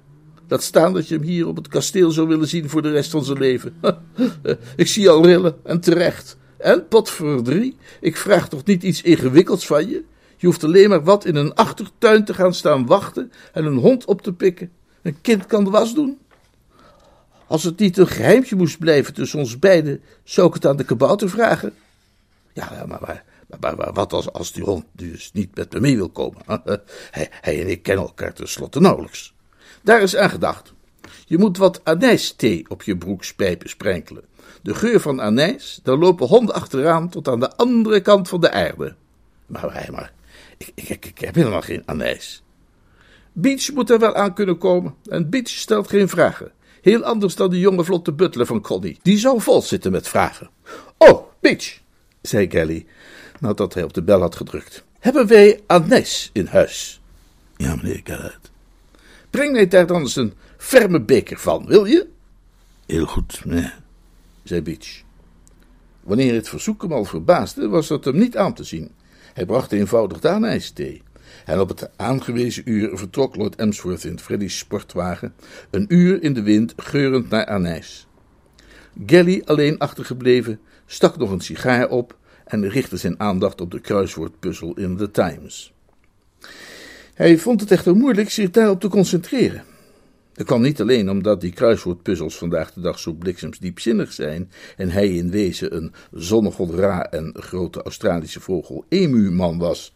Laat 0.48 0.62
staan 0.62 0.92
dat 0.92 1.09
je 1.09 1.14
hem 1.14 1.24
hier 1.24 1.46
op 1.46 1.57
het 1.57 1.68
kasteel 1.68 2.11
zou 2.11 2.29
willen 2.29 2.48
zien 2.48 2.68
voor 2.68 2.83
de 2.83 2.90
rest 2.90 3.11
van 3.11 3.24
zijn 3.24 3.38
leven. 3.38 3.74
ik 4.76 4.87
zie 4.87 5.11
al 5.11 5.24
rillen, 5.24 5.57
en 5.64 5.81
terecht. 5.81 6.37
En, 6.59 6.88
pot 6.88 7.11
voor 7.11 7.42
drie, 7.42 7.76
ik 8.00 8.16
vraag 8.16 8.48
toch 8.48 8.64
niet 8.64 8.83
iets 8.83 9.03
ingewikkelds 9.03 9.66
van 9.66 9.88
je? 9.88 10.05
Je 10.37 10.46
hoeft 10.46 10.64
alleen 10.64 10.88
maar 10.88 11.05
wat 11.05 11.24
in 11.24 11.37
een 11.37 11.55
achtertuin 11.55 12.24
te 12.24 12.35
gaan 12.35 12.55
staan 12.55 12.87
wachten 12.87 13.33
en 13.53 13.64
een 13.64 13.76
hond 13.76 14.05
op 14.05 14.22
te 14.22 14.33
pikken. 14.33 14.70
Een 15.02 15.20
kind 15.20 15.46
kan 15.46 15.64
de 15.64 15.70
was 15.70 15.94
doen. 15.94 16.18
Als 17.46 17.62
het 17.62 17.78
niet 17.78 17.96
een 17.96 18.06
geheimje 18.06 18.56
moest 18.56 18.78
blijven 18.78 19.14
tussen 19.14 19.38
ons 19.38 19.58
beiden, 19.58 20.02
zou 20.24 20.48
ik 20.48 20.54
het 20.54 20.66
aan 20.66 20.76
de 20.76 20.84
kabouter 20.84 21.30
vragen. 21.30 21.74
Ja, 22.52 22.84
maar, 22.86 23.24
maar, 23.60 23.76
maar, 23.76 23.92
wat 23.92 24.12
als, 24.12 24.32
als 24.32 24.52
die 24.52 24.64
hond 24.64 24.84
dus 24.92 25.30
niet 25.32 25.56
met 25.56 25.72
me 25.72 25.80
mee 25.80 25.96
wil 25.96 26.10
komen? 26.10 26.42
hij, 27.10 27.30
en 27.40 27.70
ik 27.70 27.82
kennen 27.82 28.04
elkaar 28.04 28.32
tenslotte 28.32 28.80
nauwelijks. 28.80 29.34
Daar 29.82 30.02
is 30.02 30.16
aan 30.16 30.30
gedacht. 30.30 30.72
Je 31.26 31.38
moet 31.38 31.56
wat 31.56 31.80
anijsthee 31.84 32.64
op 32.68 32.82
je 32.82 32.96
broekspijpen 32.96 33.68
sprenkelen. 33.68 34.24
De 34.62 34.74
geur 34.74 35.00
van 35.00 35.20
anijs, 35.20 35.80
daar 35.82 35.96
lopen 35.96 36.26
honden 36.26 36.54
achteraan 36.54 37.08
tot 37.08 37.28
aan 37.28 37.40
de 37.40 37.56
andere 37.56 38.00
kant 38.00 38.28
van 38.28 38.40
de 38.40 38.50
aarde. 38.50 38.94
Maar, 39.46 39.88
maar 39.90 40.12
ik, 40.56 40.72
ik, 40.74 41.06
ik 41.06 41.18
heb 41.18 41.34
helemaal 41.34 41.62
geen 41.62 41.82
anijs. 41.86 42.42
Beach 43.33 43.73
moet 43.73 43.90
er 43.90 43.99
wel 43.99 44.14
aan 44.14 44.35
kunnen 44.35 44.59
komen. 44.59 44.95
En 45.05 45.31
Beach 45.31 45.49
stelt 45.49 45.88
geen 45.88 46.09
vragen. 46.09 46.53
Heel 46.81 47.03
anders 47.03 47.35
dan 47.35 47.51
die 47.51 47.61
jonge 47.61 47.85
vlotte 47.85 48.12
butler 48.12 48.47
van 48.47 48.61
Connie. 48.61 48.99
Die 49.03 49.19
zou 49.19 49.40
vol 49.40 49.62
zitten 49.62 49.93
met 49.93 50.09
vragen. 50.09 50.51
Oh, 50.99 51.23
Beach, 51.40 51.79
zei 52.23 52.47
Kelly, 52.47 52.87
nadat 53.40 53.75
hij 53.75 53.83
op 53.83 53.95
de 53.95 54.03
bel 54.03 54.21
had 54.21 54.37
gedrukt. 54.37 54.85
Hebben 54.99 55.27
wij 55.27 55.61
anijs 55.66 56.31
in 56.33 56.47
huis? 56.47 57.01
Ja, 57.57 57.77
meneer 57.77 58.01
Garrett. 58.05 58.51
Breng 59.31 59.53
mij 59.53 59.69
daar 59.69 59.87
dan 59.87 60.01
eens 60.01 60.16
een 60.16 60.35
ferme 60.57 61.01
beker 61.01 61.38
van, 61.38 61.66
wil 61.66 61.85
je? 61.85 62.09
Heel 62.87 63.07
goed, 63.07 63.45
meneer, 63.45 63.79
zei 64.43 64.62
Beach. 64.62 65.03
Wanneer 66.01 66.35
het 66.35 66.49
verzoek 66.49 66.83
hem 66.83 66.93
al 66.93 67.05
verbaasde, 67.05 67.69
was 67.69 67.87
dat 67.87 68.05
hem 68.05 68.19
niet 68.19 68.37
aan 68.37 68.55
te 68.55 68.64
zien. 68.64 68.90
Hij 69.33 69.47
bracht 69.47 69.73
eenvoudig 69.73 70.21
de 70.21 70.29
anijsthee. 70.29 71.03
En 71.45 71.61
op 71.61 71.69
het 71.69 71.90
aangewezen 71.97 72.62
uur 72.71 72.99
vertrok 72.99 73.37
Lord 73.37 73.57
Emsworth 73.57 74.05
in 74.05 74.19
Freddy's 74.19 74.59
sportwagen, 74.59 75.35
een 75.71 75.85
uur 75.88 76.23
in 76.23 76.35
de 76.35 76.43
wind, 76.43 76.73
geurend 76.77 77.31
naar 77.31 77.47
anijs. 77.47 78.07
Gelly, 79.07 79.43
alleen 79.45 79.79
achtergebleven, 79.79 80.61
stak 80.87 81.16
nog 81.16 81.31
een 81.31 81.40
sigaar 81.40 81.88
op 81.88 82.19
en 82.45 82.69
richtte 82.69 82.97
zijn 82.97 83.21
aandacht 83.21 83.61
op 83.61 83.71
de 83.71 83.81
kruiswoordpuzzel 83.81 84.75
in 84.75 84.97
The 84.97 85.11
Times. 85.11 85.73
Hij 87.14 87.38
vond 87.38 87.61
het 87.61 87.71
echter 87.71 87.97
moeilijk 87.97 88.31
zich 88.31 88.51
daarop 88.51 88.81
te 88.81 88.88
concentreren. 88.88 89.64
Het 90.35 90.47
kwam 90.47 90.62
niet 90.62 90.81
alleen 90.81 91.11
omdat 91.11 91.40
die 91.40 91.53
kruiswoordpuzzels 91.53 92.38
vandaag 92.38 92.73
de 92.73 92.81
dag 92.81 92.99
zo 92.99 93.12
bliksemsdiepzinnig 93.12 94.12
zijn 94.12 94.51
en 94.77 94.90
hij 94.90 95.09
in 95.09 95.31
wezen 95.31 95.77
een 95.77 95.93
zonnegod 96.12 96.71
Ra 96.71 97.11
en 97.11 97.35
grote 97.38 97.83
Australische 97.83 98.40
vogel 98.40 98.85
emu-man 98.88 99.59
was. 99.59 99.95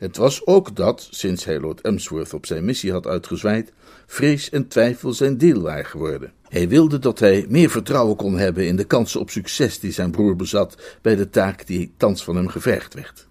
Het 0.00 0.16
was 0.16 0.46
ook 0.46 0.76
dat, 0.76 1.08
sinds 1.10 1.44
hij 1.44 1.60
Lord 1.60 1.80
Emsworth 1.80 2.34
op 2.34 2.46
zijn 2.46 2.64
missie 2.64 2.92
had 2.92 3.06
uitgezwaaid, 3.06 3.72
vrees 4.06 4.50
en 4.50 4.68
twijfel 4.68 5.12
zijn 5.12 5.38
deel 5.38 5.60
waren 5.60 5.84
geworden. 5.84 6.32
Hij 6.48 6.68
wilde 6.68 6.98
dat 6.98 7.18
hij 7.18 7.46
meer 7.48 7.70
vertrouwen 7.70 8.16
kon 8.16 8.38
hebben 8.38 8.66
in 8.66 8.76
de 8.76 8.84
kansen 8.84 9.20
op 9.20 9.30
succes 9.30 9.78
die 9.78 9.92
zijn 9.92 10.10
broer 10.10 10.36
bezat 10.36 10.98
bij 11.02 11.16
de 11.16 11.30
taak 11.30 11.66
die 11.66 11.92
thans 11.96 12.24
van 12.24 12.36
hem 12.36 12.48
gevergd 12.48 12.94
werd. 12.94 13.26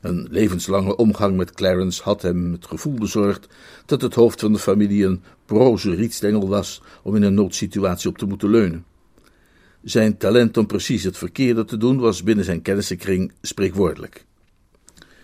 Een 0.00 0.26
levenslange 0.30 0.96
omgang 0.96 1.36
met 1.36 1.52
Clarence 1.52 2.02
had 2.02 2.22
hem 2.22 2.52
het 2.52 2.66
gevoel 2.66 2.94
bezorgd 2.94 3.46
dat 3.86 4.02
het 4.02 4.14
hoofd 4.14 4.40
van 4.40 4.52
de 4.52 4.58
familie 4.58 5.04
een 5.04 5.22
broze 5.46 5.94
rietstengel 5.94 6.48
was 6.48 6.82
om 7.02 7.16
in 7.16 7.22
een 7.22 7.34
noodsituatie 7.34 8.10
op 8.10 8.18
te 8.18 8.26
moeten 8.26 8.50
leunen. 8.50 8.84
Zijn 9.82 10.16
talent 10.16 10.56
om 10.56 10.66
precies 10.66 11.04
het 11.04 11.18
verkeerde 11.18 11.64
te 11.64 11.76
doen 11.76 11.98
was 11.98 12.22
binnen 12.22 12.44
zijn 12.44 12.62
kennissenkring 12.62 13.32
spreekwoordelijk. 13.42 14.28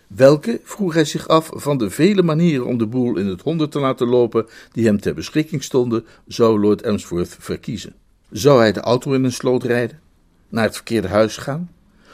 Welke, 0.07 0.61
vroeg 0.65 0.95
hij 0.95 1.05
zich 1.05 1.29
af, 1.29 1.51
van 1.53 1.79
de 1.79 1.91
vele 1.91 2.23
manieren 2.23 2.67
om 2.67 2.79
de 2.79 2.87
boel 2.87 3.17
in 3.17 3.27
het 3.27 3.43
honderd 3.43 3.71
te 3.71 3.79
laten 3.79 4.07
lopen 4.07 4.47
die 4.73 4.87
hem 4.87 5.01
ter 5.01 5.15
beschikking 5.15 5.63
stonden, 5.63 6.05
zou 6.27 6.61
Lord 6.61 6.83
Emsworth 6.83 7.37
verkiezen? 7.39 7.95
Zou 8.31 8.59
hij 8.59 8.73
de 8.73 8.81
auto 8.81 9.13
in 9.13 9.25
een 9.25 9.33
sloot 9.33 9.63
rijden? 9.63 10.01
Naar 10.49 10.65
het 10.65 10.75
verkeerde 10.75 11.09
huis 11.09 11.37
gaan? 11.37 11.71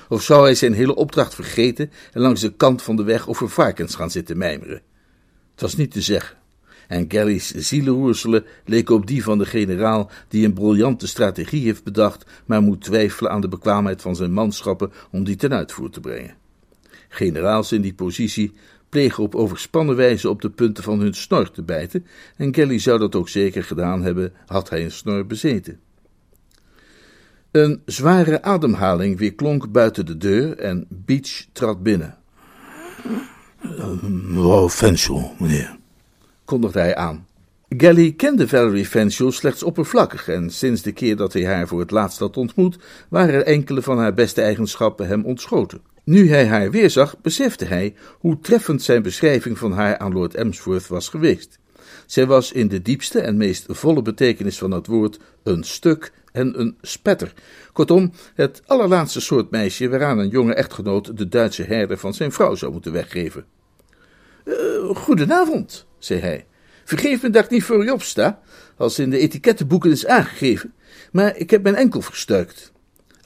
Of 0.09 0.23
zou 0.23 0.43
hij 0.43 0.55
zijn 0.55 0.73
hele 0.73 0.95
opdracht 0.95 1.35
vergeten 1.35 1.91
en 2.13 2.21
langs 2.21 2.41
de 2.41 2.53
kant 2.53 2.83
van 2.83 2.97
de 2.97 3.03
weg 3.03 3.29
over 3.29 3.49
varkens 3.49 3.95
gaan 3.95 4.11
zitten 4.11 4.39
mijmeren? 4.39 4.83
Het 5.53 5.61
was 5.61 5.77
niet 5.77 5.91
te 5.91 6.01
zeggen. 6.01 6.37
En 6.89 7.05
Gally's 7.09 7.51
zielenroerselen 7.55 8.45
leken 8.65 8.95
op 8.95 9.07
die 9.07 9.23
van 9.23 9.39
de 9.39 9.47
generaal 9.47 10.11
die 10.29 10.45
een 10.45 10.53
briljante 10.53 11.07
strategie 11.07 11.65
heeft 11.65 11.85
bedacht, 11.85 12.25
maar 12.47 12.63
moet 12.63 12.81
twijfelen 12.81 13.31
aan 13.31 13.41
de 13.41 13.49
bekwaamheid 13.49 14.03
van 14.03 14.17
zijn 14.17 14.33
manschappen 14.33 14.93
om 15.11 15.25
die 15.25 15.37
ten 15.37 15.53
uitvoer 15.53 15.91
te 15.91 16.01
brengen. 16.01 16.41
Generaals 17.15 17.73
in 17.73 17.83
die 17.83 17.95
positie 17.95 18.53
plegen 18.89 19.23
op 19.23 19.35
overspannen 19.35 19.97
wijze 19.97 20.29
op 20.29 20.43
de 20.43 20.51
punten 20.51 20.85
van 20.85 21.01
hun 21.01 21.15
snor 21.15 21.51
te 21.51 21.63
bijten, 21.63 22.07
en 22.37 22.51
Kelly 22.51 22.79
zou 22.79 22.99
dat 22.99 23.15
ook 23.15 23.29
zeker 23.29 23.65
gedaan 23.65 24.03
hebben, 24.03 24.33
had 24.47 24.71
hij 24.71 24.85
een 24.85 24.91
snor 24.91 25.27
bezeten. 25.27 25.81
Een 27.51 27.83
zware 27.87 28.43
ademhaling 28.43 29.19
weerklonk 29.19 29.73
buiten 29.73 30.07
de 30.07 30.17
deur 30.17 30.59
en 30.59 30.87
Beach 30.89 31.47
trad 31.53 31.83
binnen. 31.83 32.19
Mevrouw 34.03 34.69
Fenshaw, 34.69 35.41
meneer, 35.41 35.77
kondigde 36.45 36.79
hij 36.79 36.97
aan. 36.97 37.27
Gally 37.69 38.13
kende 38.13 38.49
Valerie 38.49 38.87
Fenshaw 38.87 39.33
slechts 39.33 39.63
oppervlakkig 39.63 40.29
en 40.29 40.51
sinds 40.51 40.83
de 40.83 40.93
keer 40.93 41.17
dat 41.17 41.33
hij 41.33 41.47
haar 41.47 41.69
voor 41.69 41.81
het 41.81 41.91
laatst 41.91 42.19
had 42.19 42.37
ontmoet, 42.37 42.79
waren 43.09 43.35
er 43.35 43.43
enkele 43.43 43.83
van 43.83 43.99
haar 43.99 44.15
beste 44.15 44.43
eigenschappen 44.43 45.07
hem 45.07 45.25
ontschoten. 45.25 45.92
Nu 46.05 46.29
hij 46.29 46.47
haar 46.47 46.71
weerzag, 46.71 47.21
besefte 47.21 47.65
hij 47.65 47.95
hoe 48.19 48.39
treffend 48.41 48.83
zijn 48.83 49.03
beschrijving 49.03 49.59
van 49.59 49.73
haar 49.73 49.99
aan 49.99 50.13
Lord 50.13 50.35
Emsworth 50.35 50.87
was 50.87 51.09
geweest. 51.09 51.59
Zij 52.07 52.27
was 52.27 52.53
in 52.53 52.69
de 52.69 52.83
diepste 52.83 53.21
en 53.21 53.37
meest 53.37 53.65
volle 53.69 54.03
betekenis 54.03 54.59
van 54.59 54.71
het 54.71 54.87
woord 54.87 55.19
een 55.43 55.65
stuk 55.65 56.13
en 56.33 56.61
een 56.61 56.77
spetter. 56.81 57.33
Kortom, 57.73 58.13
het 58.35 58.63
allerlaatste 58.67 59.21
soort 59.21 59.51
meisje 59.51 59.89
waaraan 59.89 60.19
een 60.19 60.29
jonge 60.29 60.55
echtgenoot 60.55 61.17
de 61.17 61.29
Duitse 61.29 61.63
herder 61.63 61.99
van 61.99 62.15
zijn 62.15 62.33
vrouw 62.33 62.55
zou 62.55 62.73
moeten 62.73 62.93
weggeven. 62.93 63.45
Uh, 64.45 64.55
goedenavond, 64.97 65.87
zei 65.99 66.21
hij. 66.21 66.47
Vergeef 66.85 67.23
me 67.23 67.31
dat 67.31 67.45
ik 67.45 67.51
niet 67.51 67.65
voor 67.65 67.85
u 67.85 67.89
opsta, 67.89 68.41
als 68.77 68.99
in 68.99 69.11
de 69.11 69.19
etikettenboeken 69.19 69.91
is 69.91 70.07
aangegeven, 70.07 70.73
maar 71.13 71.37
ik 71.37 71.51
heb 71.51 71.63
mijn 71.63 71.75
enkel 71.75 72.01
verstuikt. 72.01 72.73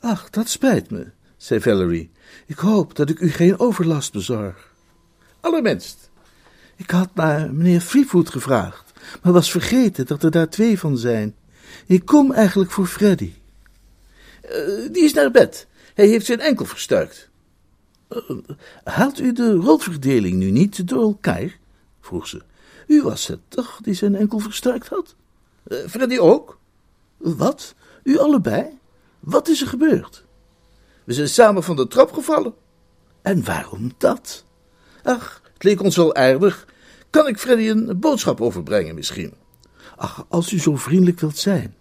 Ach, 0.00 0.30
dat 0.30 0.48
spijt 0.48 0.90
me, 0.90 1.06
zei 1.46 1.60
Valerie. 1.60 2.10
Ik 2.46 2.58
hoop 2.58 2.94
dat 2.94 3.10
ik 3.10 3.20
u 3.20 3.30
geen 3.30 3.58
overlast 3.58 4.12
bezorg. 4.12 4.72
Allerminst. 5.40 6.10
Ik 6.76 6.90
had 6.90 7.14
naar 7.14 7.54
meneer 7.54 7.80
Freefoot 7.80 8.30
gevraagd, 8.30 8.92
maar 9.22 9.32
was 9.32 9.50
vergeten 9.50 10.06
dat 10.06 10.22
er 10.22 10.30
daar 10.30 10.48
twee 10.48 10.78
van 10.78 10.98
zijn. 10.98 11.34
Ik 11.86 12.04
kom 12.04 12.32
eigenlijk 12.32 12.70
voor 12.70 12.86
Freddy. 12.86 13.32
Uh, 14.44 14.92
die 14.92 15.04
is 15.04 15.12
naar 15.12 15.30
bed. 15.30 15.66
Hij 15.94 16.06
heeft 16.06 16.26
zijn 16.26 16.40
enkel 16.40 16.64
verstuikt. 16.64 17.28
Uh, 18.08 18.20
haalt 18.84 19.20
u 19.20 19.32
de 19.32 19.52
rolverdeling 19.52 20.36
nu 20.36 20.50
niet 20.50 20.88
door 20.88 21.02
elkaar? 21.02 21.58
vroeg 22.00 22.26
ze. 22.26 22.42
U 22.86 23.02
was 23.02 23.26
het 23.26 23.40
toch 23.48 23.80
die 23.82 23.94
zijn 23.94 24.14
enkel 24.14 24.38
verstuikt 24.38 24.88
had? 24.88 25.14
Uh, 25.68 25.78
Freddy 25.88 26.18
ook? 26.18 26.58
Wat? 27.16 27.74
U 28.02 28.18
allebei? 28.18 28.78
Wat 29.20 29.48
is 29.48 29.60
er 29.60 29.68
gebeurd? 29.68 30.25
We 31.06 31.12
zijn 31.12 31.28
samen 31.28 31.62
van 31.62 31.76
de 31.76 31.86
trap 31.86 32.12
gevallen. 32.12 32.54
En 33.22 33.44
waarom 33.44 33.90
dat? 33.98 34.44
Ach, 35.02 35.42
het 35.52 35.64
leek 35.64 35.82
ons 35.82 35.96
wel 35.96 36.14
aardig. 36.14 36.66
Kan 37.10 37.28
ik 37.28 37.38
Freddy 37.38 37.68
een 37.68 38.00
boodschap 38.00 38.40
overbrengen 38.40 38.94
misschien? 38.94 39.32
Ach, 39.96 40.26
als 40.28 40.52
u 40.52 40.58
zo 40.58 40.76
vriendelijk 40.76 41.20
wilt 41.20 41.36
zijn. 41.36 41.74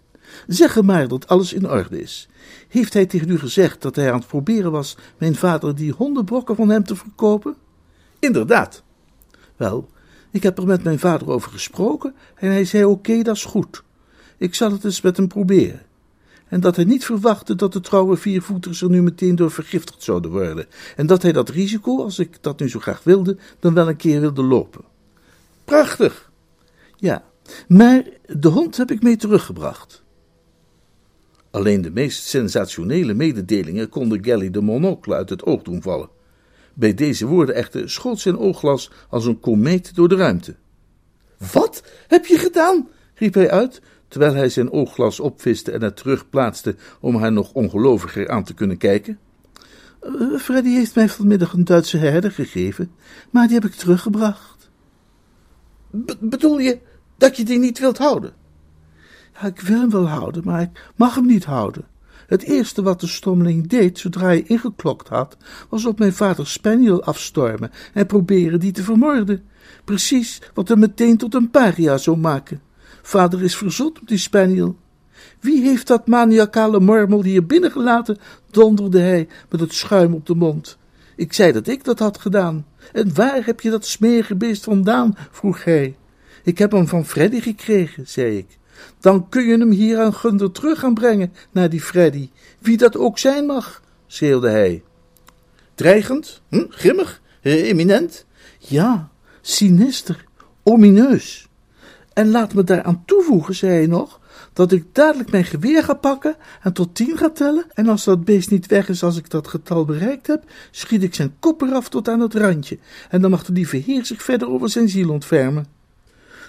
Zeg 0.46 0.74
hem 0.74 0.84
maar 0.84 1.08
dat 1.08 1.28
alles 1.28 1.52
in 1.52 1.70
orde 1.70 2.00
is. 2.00 2.28
Heeft 2.68 2.92
hij 2.92 3.06
tegen 3.06 3.30
u 3.30 3.38
gezegd 3.38 3.82
dat 3.82 3.96
hij 3.96 4.12
aan 4.12 4.18
het 4.18 4.26
proberen 4.26 4.70
was 4.70 4.96
mijn 5.18 5.34
vader 5.34 5.74
die 5.74 5.92
hondenbrokken 5.92 6.56
van 6.56 6.68
hem 6.68 6.84
te 6.84 6.96
verkopen? 6.96 7.56
Inderdaad. 8.18 8.82
Wel, 9.56 9.88
ik 10.30 10.42
heb 10.42 10.58
er 10.58 10.66
met 10.66 10.84
mijn 10.84 10.98
vader 10.98 11.30
over 11.30 11.50
gesproken 11.50 12.14
en 12.34 12.50
hij 12.50 12.64
zei 12.64 12.84
oké, 12.84 13.22
dat 13.22 13.36
is 13.36 13.44
goed. 13.44 13.82
Ik 14.36 14.54
zal 14.54 14.70
het 14.72 14.84
eens 14.84 15.00
met 15.00 15.16
hem 15.16 15.28
proberen 15.28 15.86
en 16.48 16.60
dat 16.60 16.76
hij 16.76 16.84
niet 16.84 17.04
verwachtte 17.04 17.54
dat 17.54 17.72
de 17.72 17.80
trouwe 17.80 18.16
viervoeters 18.16 18.82
er 18.82 18.90
nu 18.90 19.02
meteen 19.02 19.36
door 19.36 19.50
vergiftigd 19.50 20.02
zouden 20.02 20.30
worden, 20.30 20.66
en 20.96 21.06
dat 21.06 21.22
hij 21.22 21.32
dat 21.32 21.48
risico, 21.48 22.02
als 22.02 22.18
ik 22.18 22.38
dat 22.40 22.60
nu 22.60 22.68
zo 22.68 22.78
graag 22.78 23.02
wilde, 23.02 23.36
dan 23.60 23.74
wel 23.74 23.88
een 23.88 23.96
keer 23.96 24.20
wilde 24.20 24.42
lopen. 24.42 24.84
Prachtig! 25.64 26.30
Ja, 26.96 27.24
maar 27.68 28.04
de 28.26 28.48
hond 28.48 28.76
heb 28.76 28.90
ik 28.90 29.02
mee 29.02 29.16
teruggebracht. 29.16 30.04
Alleen 31.50 31.82
de 31.82 31.90
meest 31.90 32.24
sensationele 32.24 33.14
mededelingen 33.14 33.88
konden 33.88 34.24
Gally 34.24 34.50
de 34.50 34.60
monocle 34.60 35.14
uit 35.14 35.30
het 35.30 35.44
oog 35.44 35.62
doen 35.62 35.82
vallen. 35.82 36.08
Bij 36.74 36.94
deze 36.94 37.26
woorden 37.26 37.54
echter 37.54 37.90
schoot 37.90 38.20
zijn 38.20 38.38
oogglas 38.38 38.90
als 39.08 39.26
een 39.26 39.40
komeet 39.40 39.94
door 39.94 40.08
de 40.08 40.16
ruimte. 40.16 40.54
Wat 41.52 41.82
heb 42.06 42.26
je 42.26 42.38
gedaan? 42.38 42.88
riep 43.14 43.34
hij 43.34 43.50
uit, 43.50 43.80
terwijl 44.16 44.36
hij 44.36 44.48
zijn 44.48 44.72
oogglas 44.72 45.20
opviste 45.20 45.72
en 45.72 45.82
het 45.82 45.96
terugplaatste 45.96 46.76
om 47.00 47.16
haar 47.16 47.32
nog 47.32 47.52
ongeloviger 47.52 48.28
aan 48.28 48.44
te 48.44 48.54
kunnen 48.54 48.76
kijken. 48.76 49.18
Uh, 50.02 50.38
Freddy 50.38 50.68
heeft 50.68 50.94
mij 50.94 51.08
vanmiddag 51.08 51.52
een 51.52 51.64
Duitse 51.64 51.96
herder 51.96 52.30
gegeven, 52.30 52.90
maar 53.30 53.46
die 53.46 53.54
heb 53.54 53.64
ik 53.64 53.74
teruggebracht. 53.74 54.70
bedoel 56.20 56.58
je 56.58 56.78
dat 57.16 57.36
je 57.36 57.44
die 57.44 57.58
niet 57.58 57.78
wilt 57.78 57.98
houden? 57.98 58.32
Ja, 59.34 59.46
ik 59.46 59.60
wil 59.60 59.80
hem 59.80 59.90
wel 59.90 60.08
houden, 60.08 60.42
maar 60.44 60.60
ik 60.60 60.90
mag 60.94 61.14
hem 61.14 61.26
niet 61.26 61.44
houden. 61.44 61.84
Het 62.26 62.42
eerste 62.42 62.82
wat 62.82 63.00
de 63.00 63.06
stommeling 63.06 63.66
deed, 63.66 63.98
zodra 63.98 64.24
hij 64.24 64.42
ingeklokt 64.42 65.08
had, 65.08 65.36
was 65.68 65.86
op 65.86 65.98
mijn 65.98 66.12
vader 66.12 66.46
Spaniel 66.46 67.02
afstormen 67.02 67.70
en 67.92 68.06
proberen 68.06 68.60
die 68.60 68.72
te 68.72 68.82
vermoorden. 68.82 69.42
Precies 69.84 70.42
wat 70.54 70.68
hem 70.68 70.78
meteen 70.78 71.16
tot 71.16 71.34
een 71.34 71.50
paria 71.50 71.98
zou 71.98 72.16
maken. 72.16 72.65
Vader 73.06 73.42
is 73.42 73.56
verzot 73.56 74.00
op 74.00 74.08
die 74.08 74.18
spaniel. 74.18 74.76
Wie 75.40 75.62
heeft 75.62 75.86
dat 75.86 76.06
maniacale 76.06 76.80
marmel 76.80 77.22
hier 77.22 77.46
binnengelaten? 77.46 78.18
donderde 78.50 79.00
hij 79.00 79.28
met 79.48 79.60
het 79.60 79.74
schuim 79.74 80.14
op 80.14 80.26
de 80.26 80.34
mond. 80.34 80.76
Ik 81.16 81.32
zei 81.32 81.52
dat 81.52 81.66
ik 81.66 81.84
dat 81.84 81.98
had 81.98 82.18
gedaan. 82.18 82.66
En 82.92 83.14
waar 83.14 83.44
heb 83.44 83.60
je 83.60 83.70
dat 83.70 83.86
smerige 83.86 84.34
beest 84.34 84.64
vandaan? 84.64 85.16
vroeg 85.30 85.64
hij. 85.64 85.96
Ik 86.44 86.58
heb 86.58 86.72
hem 86.72 86.88
van 86.88 87.06
Freddy 87.06 87.40
gekregen, 87.40 88.08
zei 88.08 88.36
ik. 88.36 88.58
Dan 89.00 89.28
kun 89.28 89.44
je 89.44 89.58
hem 89.58 89.70
hier 89.70 89.98
aan 89.98 90.14
Gunder 90.14 90.52
terug 90.52 90.78
gaan 90.78 90.94
brengen, 90.94 91.32
naar 91.50 91.70
die 91.70 91.82
Freddy. 91.82 92.30
Wie 92.58 92.76
dat 92.76 92.96
ook 92.96 93.18
zijn 93.18 93.46
mag, 93.46 93.82
schreeuwde 94.06 94.48
hij. 94.48 94.82
Dreigend? 95.74 96.42
Hm? 96.48 96.64
Grimmig? 96.68 97.20
Eh, 97.42 97.68
eminent? 97.68 98.24
Ja, 98.58 99.10
sinister, 99.40 100.24
omineus. 100.62 101.45
En 102.16 102.30
laat 102.30 102.54
me 102.54 102.64
daaraan 102.64 103.02
toevoegen, 103.06 103.54
zei 103.54 103.72
hij 103.72 103.86
nog, 103.86 104.20
dat 104.52 104.72
ik 104.72 104.84
dadelijk 104.92 105.30
mijn 105.30 105.44
geweer 105.44 105.82
ga 105.82 105.94
pakken 105.94 106.36
en 106.62 106.72
tot 106.72 106.94
tien 106.94 107.16
ga 107.16 107.30
tellen. 107.30 107.66
En 107.74 107.88
als 107.88 108.04
dat 108.04 108.24
beest 108.24 108.50
niet 108.50 108.66
weg 108.66 108.88
is 108.88 109.02
als 109.02 109.16
ik 109.16 109.30
dat 109.30 109.48
getal 109.48 109.84
bereikt 109.84 110.26
heb, 110.26 110.44
schiet 110.70 111.02
ik 111.02 111.14
zijn 111.14 111.34
kop 111.38 111.62
eraf 111.62 111.88
tot 111.88 112.08
aan 112.08 112.20
het 112.20 112.34
randje. 112.34 112.78
En 113.08 113.20
dan 113.20 113.30
mag 113.30 113.44
de 113.44 113.52
lieve 113.52 113.76
heer 113.76 114.04
zich 114.04 114.22
verder 114.22 114.48
over 114.48 114.70
zijn 114.70 114.88
ziel 114.88 115.10
ontfermen. 115.10 115.66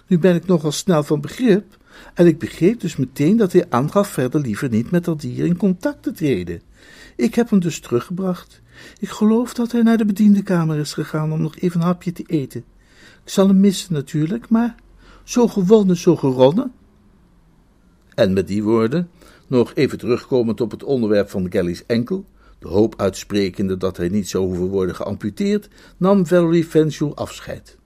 Nu 0.08 0.20
ben 0.20 0.36
ik 0.36 0.46
nogal 0.46 0.72
snel 0.72 1.04
van 1.04 1.22
begrip. 1.22 1.78
En 2.14 2.28
ik 2.28 2.40
begreep 2.40 2.80
dus 2.80 2.96
meteen 2.96 3.38
dat 3.38 3.52
hij 3.52 3.66
aangaf 3.70 4.08
verder 4.10 4.42
liever 4.42 4.70
niet 4.70 4.92
met 4.92 5.06
dat 5.06 5.22
dier 5.22 5.46
in 5.46 5.58
contact 5.58 6.04
te 6.04 6.12
treden. 6.12 6.62
Ik 7.16 7.36
heb 7.36 7.50
hem 7.50 7.60
dus 7.60 7.80
teruggebracht. 7.80 8.62
Ik 9.00 9.10
geloof 9.10 9.54
dat 9.54 9.72
hij 9.72 9.82
naar 9.82 9.98
de 9.98 10.06
bediendenkamer 10.06 10.78
is 10.78 10.94
gegaan 10.94 11.32
om 11.32 11.42
nog 11.42 11.58
even 11.58 11.80
een 11.80 11.88
hapje 11.88 12.12
te 12.12 12.24
eten. 12.28 12.64
Ik 13.24 13.34
zal 13.34 13.48
hem 13.48 13.60
missen 13.60 13.94
natuurlijk, 13.94 14.50
maar 14.50 14.76
Zo 15.28 15.48
gewonnen, 15.48 15.98
zo 15.98 16.16
geronnen. 16.16 16.74
En 18.16 18.34
met 18.34 18.48
die 18.48 18.64
woorden, 18.64 19.10
nog 19.48 19.72
even 19.74 19.98
terugkomend 19.98 20.62
op 20.62 20.72
het 20.72 20.84
onderwerp 20.84 21.30
van 21.30 21.50
Kelly's 21.50 21.84
enkel, 21.88 22.26
de 22.60 22.68
hoop 22.68 22.94
uitsprekende 22.98 23.78
dat 23.78 23.98
hij 23.98 24.10
niet 24.10 24.30
zou 24.30 24.46
hoeven 24.46 24.68
worden 24.68 24.96
geamputeerd, 24.96 25.70
nam 25.98 26.26
Valerie 26.26 26.66
Fanshawe 26.66 27.14
afscheid. 27.14 27.78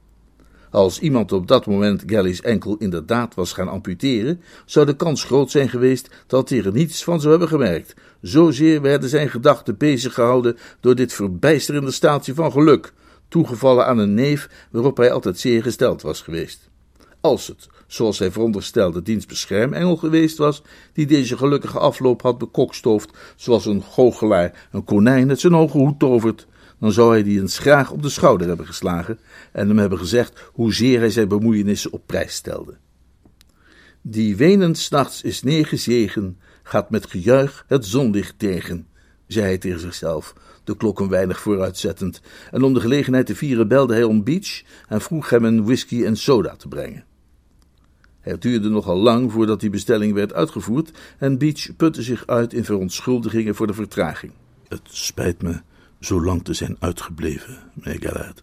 Als 0.70 1.00
iemand 1.00 1.32
op 1.32 1.48
dat 1.48 1.66
moment 1.66 2.04
Gally's 2.06 2.42
enkel 2.42 2.76
inderdaad 2.78 3.36
was 3.36 3.54
gaan 3.54 3.70
amputeren, 3.70 4.42
zou 4.66 4.86
de 4.86 4.96
kans 4.96 5.24
groot 5.24 5.52
zijn 5.52 5.70
geweest 5.70 6.10
dat 6.28 6.50
hij 6.50 6.64
er 6.64 6.72
niets 6.72 7.04
van 7.04 7.20
zou 7.20 7.32
hebben 7.32 7.50
gemerkt. 7.50 7.94
Zozeer 8.22 8.82
werden 8.82 9.10
zijn 9.10 9.30
gedachten 9.30 9.78
bezig 9.78 10.14
gehouden 10.14 10.58
door 10.80 10.96
dit 10.96 11.14
verbijsterende 11.14 11.92
staaltje 11.92 12.34
van 12.34 12.52
geluk, 12.52 12.94
toegevallen 13.28 13.86
aan 13.86 13.98
een 13.98 14.14
neef 14.14 14.68
waarop 14.72 14.98
hij 14.98 15.12
altijd 15.12 15.40
zeer 15.40 15.64
gesteld 15.64 16.02
was 16.02 16.22
geweest. 16.22 16.71
Als 17.22 17.48
het, 17.48 17.70
zoals 17.88 18.20
hij 18.20 18.32
veronderstelde, 18.32 19.02
dienstbeschermengel 19.02 19.98
geweest 19.98 20.38
was, 20.38 20.62
die 20.94 21.06
deze 21.06 21.38
gelukkige 21.38 21.80
afloop 21.80 22.22
had 22.22 22.38
bekokstoofd, 22.38 23.18
zoals 23.36 23.66
een 23.66 23.84
goochelaar 23.84 24.68
een 24.72 24.84
konijn 24.84 25.30
uit 25.30 25.40
zijn 25.40 25.54
hoge 25.54 25.78
hoed 25.78 26.00
tovert, 26.00 26.48
dan 26.80 26.92
zou 26.92 27.12
hij 27.12 27.24
die 27.24 27.40
eens 27.40 27.58
graag 27.58 27.92
op 27.92 28.02
de 28.02 28.10
schouder 28.10 28.48
hebben 28.48 28.66
geslagen 28.66 29.20
en 29.52 29.68
hem 29.68 29.78
hebben 29.78 29.98
gezegd 29.98 30.50
hoezeer 30.54 31.00
hij 31.00 31.10
zijn 31.10 31.28
bemoeienissen 31.28 31.92
op 31.92 32.02
prijs 32.06 32.34
stelde. 32.34 32.78
Die 34.02 34.36
wenend 34.36 34.78
s'nachts 34.78 35.22
is 35.22 35.44
neergezegen, 35.44 36.40
gaat 36.64 36.90
met 36.90 37.06
gejuich 37.06 37.66
het 37.68 37.86
zonlicht 37.86 38.34
tegen, 38.38 38.88
zei 39.28 39.46
hij 39.46 39.58
tegen 39.58 39.80
zichzelf, 39.80 40.34
de 40.64 40.78
klok 40.78 41.00
een 41.00 41.10
weinig 41.10 41.40
vooruitzettend, 41.40 42.22
en 42.52 42.64
om 42.64 42.74
de 42.74 42.80
gelegenheid 42.80 43.26
te 43.26 43.36
vieren 43.36 43.68
belde 43.68 43.94
hij 43.94 44.04
om 44.04 44.24
Beach 44.24 44.62
en 44.88 45.02
vroeg 45.02 45.30
hem 45.30 45.46
een 45.46 45.66
whisky 45.66 46.06
en 46.06 46.16
soda 46.16 46.56
te 46.56 46.68
brengen. 46.68 47.06
Het 48.22 48.42
duurde 48.42 48.70
nogal 48.70 48.98
lang 48.98 49.32
voordat 49.32 49.60
die 49.60 49.70
bestelling 49.70 50.14
werd 50.14 50.34
uitgevoerd 50.34 50.92
en 51.18 51.38
Beach 51.38 51.76
putte 51.76 52.02
zich 52.02 52.28
uit 52.28 52.54
in 52.54 52.66
verontschuldigingen 52.66 53.56
voor 53.56 53.68
de 53.68 53.74
vertraging. 53.74 54.32
Het 54.68 54.82
spijt 54.84 55.42
me 55.42 55.62
zo 56.00 56.24
lang 56.24 56.44
te 56.44 56.54
zijn 56.54 56.76
uitgebleven, 56.80 57.58
meneer. 57.74 58.34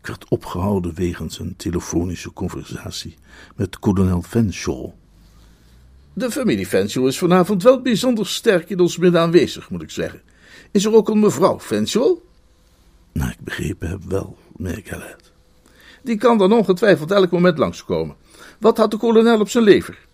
Ik 0.00 0.06
werd 0.06 0.28
opgehouden 0.28 0.94
wegens 0.94 1.38
een 1.38 1.56
telefonische 1.56 2.32
conversatie 2.32 3.14
met 3.56 3.78
kolonel 3.78 4.22
Fanshawe. 4.22 4.92
De 6.12 6.30
familie 6.30 6.66
Fanshawe 6.66 7.08
is 7.08 7.18
vanavond 7.18 7.62
wel 7.62 7.82
bijzonder 7.82 8.26
sterk 8.26 8.70
in 8.70 8.80
ons 8.80 8.98
midden 8.98 9.20
aanwezig, 9.20 9.70
moet 9.70 9.82
ik 9.82 9.90
zeggen. 9.90 10.22
Is 10.70 10.84
er 10.84 10.94
ook 10.94 11.08
een 11.08 11.20
mevrouw 11.20 11.60
Fanshawe? 11.60 12.18
Nou, 13.12 13.30
ik 13.30 13.40
begrepen 13.40 13.88
heb 13.88 14.02
wel, 14.08 14.36
meneer 14.56 14.82
Gallard. 14.84 15.32
Die 16.02 16.16
kan 16.16 16.38
dan 16.38 16.52
ongetwijfeld 16.52 17.10
elk 17.10 17.30
moment 17.30 17.58
langskomen. 17.58 18.16
Wat 18.58 18.76
had 18.76 18.90
de 18.90 18.96
kolonel 18.96 19.40
op 19.40 19.48
zijn 19.48 19.64
lever? 19.64 20.06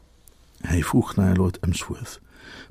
Hij 0.61 0.83
vroeg 0.83 1.16
naar 1.16 1.37
Lord 1.37 1.59
Emsworth, 1.59 2.20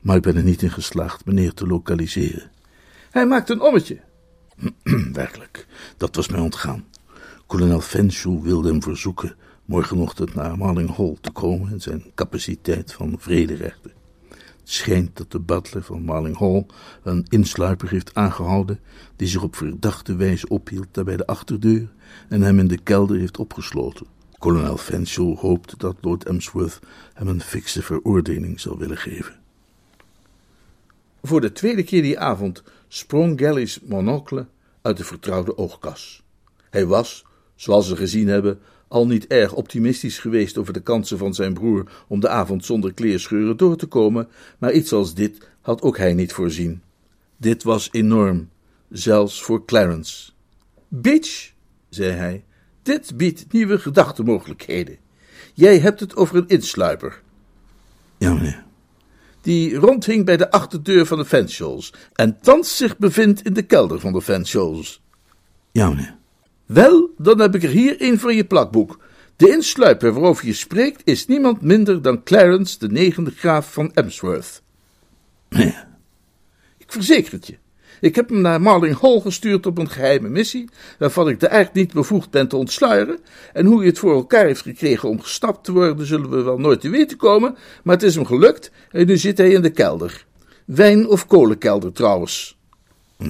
maar 0.01 0.15
ik 0.15 0.21
ben 0.21 0.35
er 0.35 0.43
niet 0.43 0.61
in 0.61 0.71
geslaagd 0.71 1.25
meneer 1.25 1.53
te 1.53 1.67
lokaliseren. 1.67 2.51
Hij 3.11 3.25
maakt 3.25 3.49
een 3.49 3.61
ommetje. 3.61 3.99
Werkelijk, 5.13 5.67
dat 5.97 6.15
was 6.15 6.27
mij 6.27 6.39
ontgaan. 6.39 6.85
Kolonel 7.47 7.81
Fanshawe 7.81 8.41
wilde 8.41 8.69
hem 8.69 8.83
verzoeken 8.83 9.35
morgenochtend 9.65 10.33
naar 10.33 10.57
Marling 10.57 10.95
Hall 10.95 11.17
te 11.21 11.31
komen 11.31 11.71
in 11.71 11.81
zijn 11.81 12.03
capaciteit 12.15 12.93
van 12.93 13.15
vrederechter. 13.19 13.91
Het 14.29 14.39
schijnt 14.63 15.17
dat 15.17 15.31
de 15.31 15.39
butler 15.39 15.83
van 15.83 16.03
Marling 16.03 16.37
Hall 16.37 16.65
een 17.03 17.25
insluiper 17.29 17.89
heeft 17.89 18.15
aangehouden 18.15 18.79
die 19.15 19.27
zich 19.27 19.43
op 19.43 19.55
verdachte 19.55 20.15
wijze 20.15 20.47
ophield 20.47 20.87
daar 20.91 21.03
bij 21.03 21.17
de 21.17 21.25
achterdeur 21.25 21.91
en 22.29 22.41
hem 22.41 22.59
in 22.59 22.67
de 22.67 22.77
kelder 22.77 23.17
heeft 23.17 23.37
opgesloten. 23.37 24.05
Kolonel 24.41 24.77
Fanshawe 24.77 25.35
hoopt 25.35 25.79
dat 25.79 25.95
Lord 26.01 26.25
Emsworth 26.25 26.79
hem 27.13 27.27
een 27.27 27.41
fikse 27.41 27.81
veroordeling 27.81 28.59
zal 28.59 28.77
willen 28.77 28.97
geven. 28.97 29.39
Voor 31.21 31.41
de 31.41 31.51
tweede 31.51 31.83
keer 31.83 32.01
die 32.01 32.19
avond 32.19 32.63
sprong 32.87 33.39
Gally's 33.39 33.79
monocle 33.83 34.47
uit 34.81 34.97
de 34.97 35.03
vertrouwde 35.03 35.57
oogkas. 35.57 36.23
Hij 36.69 36.85
was, 36.85 37.25
zoals 37.55 37.87
ze 37.87 37.95
gezien 37.95 38.27
hebben, 38.27 38.59
al 38.87 39.07
niet 39.07 39.27
erg 39.27 39.53
optimistisch 39.53 40.19
geweest 40.19 40.57
over 40.57 40.73
de 40.73 40.81
kansen 40.81 41.17
van 41.17 41.33
zijn 41.33 41.53
broer 41.53 41.91
om 42.07 42.19
de 42.19 42.29
avond 42.29 42.65
zonder 42.65 42.93
kleerscheuren 42.93 43.57
door 43.57 43.75
te 43.75 43.85
komen, 43.87 44.27
maar 44.57 44.71
iets 44.71 44.93
als 44.93 45.13
dit 45.13 45.47
had 45.61 45.81
ook 45.81 45.97
hij 45.97 46.13
niet 46.13 46.33
voorzien. 46.33 46.81
Dit 47.37 47.63
was 47.63 47.89
enorm, 47.91 48.49
zelfs 48.89 49.43
voor 49.43 49.65
Clarence. 49.65 50.31
Bitch, 50.87 51.53
zei 51.89 52.11
hij, 52.11 52.43
dit 52.83 53.17
biedt 53.17 53.51
nieuwe 53.51 53.79
gedachtenmogelijkheden. 53.79 54.97
Jij 55.53 55.79
hebt 55.79 55.99
het 55.99 56.15
over 56.15 56.35
een 56.35 56.47
insluiper. 56.47 57.21
Ja, 58.17 58.33
meneer. 58.33 58.63
Die 59.41 59.75
rondhing 59.75 60.25
bij 60.25 60.37
de 60.37 60.51
achterdeur 60.51 61.05
van 61.05 61.17
de 61.17 61.25
Fanshaws 61.25 61.93
en 62.13 62.39
thans 62.41 62.77
zich 62.77 62.97
bevindt 62.97 63.41
in 63.41 63.53
de 63.53 63.61
kelder 63.61 63.99
van 63.99 64.13
de 64.13 64.21
Fanshaws. 64.21 65.01
Ja, 65.71 65.89
meneer. 65.89 66.15
Wel, 66.65 67.09
dan 67.17 67.39
heb 67.39 67.55
ik 67.55 67.63
er 67.63 67.69
hier 67.69 67.95
een 67.99 68.19
van 68.19 68.35
je 68.35 68.45
plakboek. 68.45 68.99
De 69.35 69.49
insluiper 69.49 70.13
waarover 70.13 70.45
je 70.45 70.53
spreekt 70.53 71.01
is 71.03 71.27
niemand 71.27 71.61
minder 71.61 72.01
dan 72.01 72.23
Clarence, 72.23 72.79
de 72.79 72.89
negende 72.89 73.31
graaf 73.31 73.73
van 73.73 73.93
Emsworth. 73.93 74.61
Meneer. 75.49 75.87
Ik 76.77 76.91
verzeker 76.91 77.31
het 77.31 77.47
je. 77.47 77.57
Ik 78.01 78.15
heb 78.15 78.29
hem 78.29 78.41
naar 78.41 78.61
Marling 78.61 78.99
Hall 78.99 79.19
gestuurd 79.19 79.65
op 79.65 79.77
een 79.77 79.89
geheime 79.89 80.29
missie, 80.29 80.69
waarvan 80.97 81.29
ik 81.29 81.39
de 81.39 81.47
eigenlijk 81.47 81.85
niet 81.85 81.93
bevoegd 81.93 82.29
ben 82.29 82.47
te 82.47 82.55
ontsluieren. 82.55 83.19
En 83.53 83.65
hoe 83.65 83.77
hij 83.77 83.87
het 83.87 83.99
voor 83.99 84.13
elkaar 84.13 84.45
heeft 84.45 84.61
gekregen 84.61 85.09
om 85.09 85.21
gestapt 85.21 85.63
te 85.63 85.71
worden, 85.71 86.05
zullen 86.05 86.29
we 86.29 86.41
wel 86.41 86.57
nooit 86.57 86.81
te 86.81 86.89
weten 86.89 87.17
komen, 87.17 87.55
maar 87.83 87.95
het 87.95 88.03
is 88.03 88.15
hem 88.15 88.25
gelukt 88.25 88.71
en 88.91 89.05
nu 89.05 89.17
zit 89.17 89.37
hij 89.37 89.49
in 89.49 89.61
de 89.61 89.69
kelder. 89.69 90.25
Wijn- 90.65 91.07
of 91.07 91.27
kolenkelder 91.27 91.91
trouwens. 91.91 92.57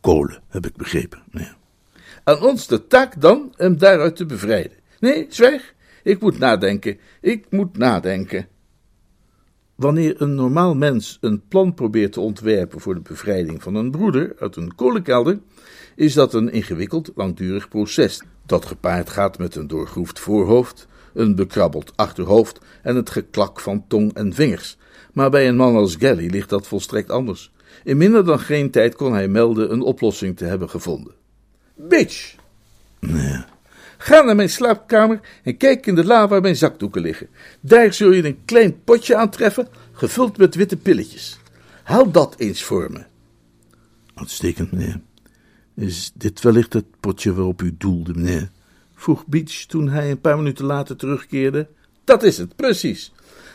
Kolen, 0.00 0.42
heb 0.48 0.66
ik 0.66 0.76
begrepen, 0.76 1.22
meneer. 1.30 1.56
Aan 2.24 2.42
ons 2.42 2.66
de 2.66 2.86
taak 2.86 3.20
dan 3.20 3.52
hem 3.56 3.78
daaruit 3.78 4.16
te 4.16 4.26
bevrijden. 4.26 4.76
Nee, 5.00 5.26
zwijg. 5.28 5.74
Ik 6.02 6.20
moet 6.20 6.38
nadenken. 6.38 6.98
Ik 7.20 7.46
moet 7.50 7.76
nadenken. 7.76 8.48
Wanneer 9.74 10.22
een 10.22 10.34
normaal 10.34 10.74
mens 10.74 11.18
een 11.20 11.42
plan 11.48 11.74
probeert 11.74 12.12
te 12.12 12.20
ontwerpen 12.20 12.80
voor 12.80 12.94
de 12.94 13.00
bevrijding 13.00 13.62
van 13.62 13.74
een 13.74 13.90
broeder 13.90 14.34
uit 14.38 14.56
een 14.56 14.74
kolenkelder, 14.74 15.38
is 15.96 16.14
dat 16.14 16.34
een 16.34 16.52
ingewikkeld, 16.52 17.10
langdurig 17.14 17.68
proces 17.68 18.22
dat 18.46 18.66
gepaard 18.66 19.10
gaat 19.10 19.38
met 19.38 19.54
een 19.54 19.66
doorgroefd 19.66 20.18
voorhoofd, 20.18 20.86
een 21.14 21.34
bekrabbeld 21.34 21.92
achterhoofd 21.96 22.58
en 22.82 22.96
het 22.96 23.10
geklak 23.10 23.60
van 23.60 23.84
tong 23.88 24.14
en 24.14 24.32
vingers. 24.32 24.76
Maar 25.12 25.30
bij 25.30 25.48
een 25.48 25.56
man 25.56 25.76
als 25.76 25.96
Gally 25.98 26.26
ligt 26.26 26.48
dat 26.48 26.66
volstrekt 26.66 27.10
anders. 27.10 27.52
In 27.84 27.96
minder 27.96 28.24
dan 28.24 28.38
geen 28.40 28.70
tijd 28.70 28.94
kon 28.94 29.12
hij 29.12 29.28
melden 29.28 29.72
een 29.72 29.82
oplossing 29.82 30.36
te 30.36 30.44
hebben 30.44 30.70
gevonden. 30.70 31.14
Bitch! 31.74 32.36
Nee. 33.00 33.44
Ga 33.98 34.22
naar 34.22 34.36
mijn 34.36 34.50
slaapkamer 34.50 35.20
en 35.42 35.56
kijk 35.56 35.86
in 35.86 35.94
de 35.94 36.04
la 36.04 36.28
waar 36.28 36.40
mijn 36.40 36.56
zakdoeken 36.56 37.02
liggen. 37.02 37.28
Daar 37.60 37.92
zul 37.92 38.12
je 38.12 38.24
een 38.24 38.44
klein 38.44 38.82
potje 38.84 39.16
aantreffen, 39.16 39.68
gevuld 39.92 40.36
met 40.36 40.54
witte 40.54 40.76
pilletjes. 40.76 41.38
Haal 41.82 42.10
dat 42.10 42.34
eens 42.38 42.62
voor 42.62 42.90
me. 42.92 43.04
Uitstekend, 44.14 44.72
meneer. 44.72 45.00
Is 45.76 46.12
dit 46.14 46.40
wellicht 46.40 46.72
het 46.72 47.00
potje 47.00 47.34
waarop 47.34 47.62
u 47.62 47.74
doelde, 47.78 48.14
meneer? 48.14 48.50
vroeg 48.94 49.26
Beach 49.26 49.64
toen 49.66 49.88
hij 49.88 50.10
een 50.10 50.20
paar 50.20 50.36
minuten 50.36 50.64
later 50.64 50.96
terugkeerde. 50.96 51.68
Dat 52.04 52.22
is 52.22 52.38
het, 52.38 52.56
precies. 52.56 53.12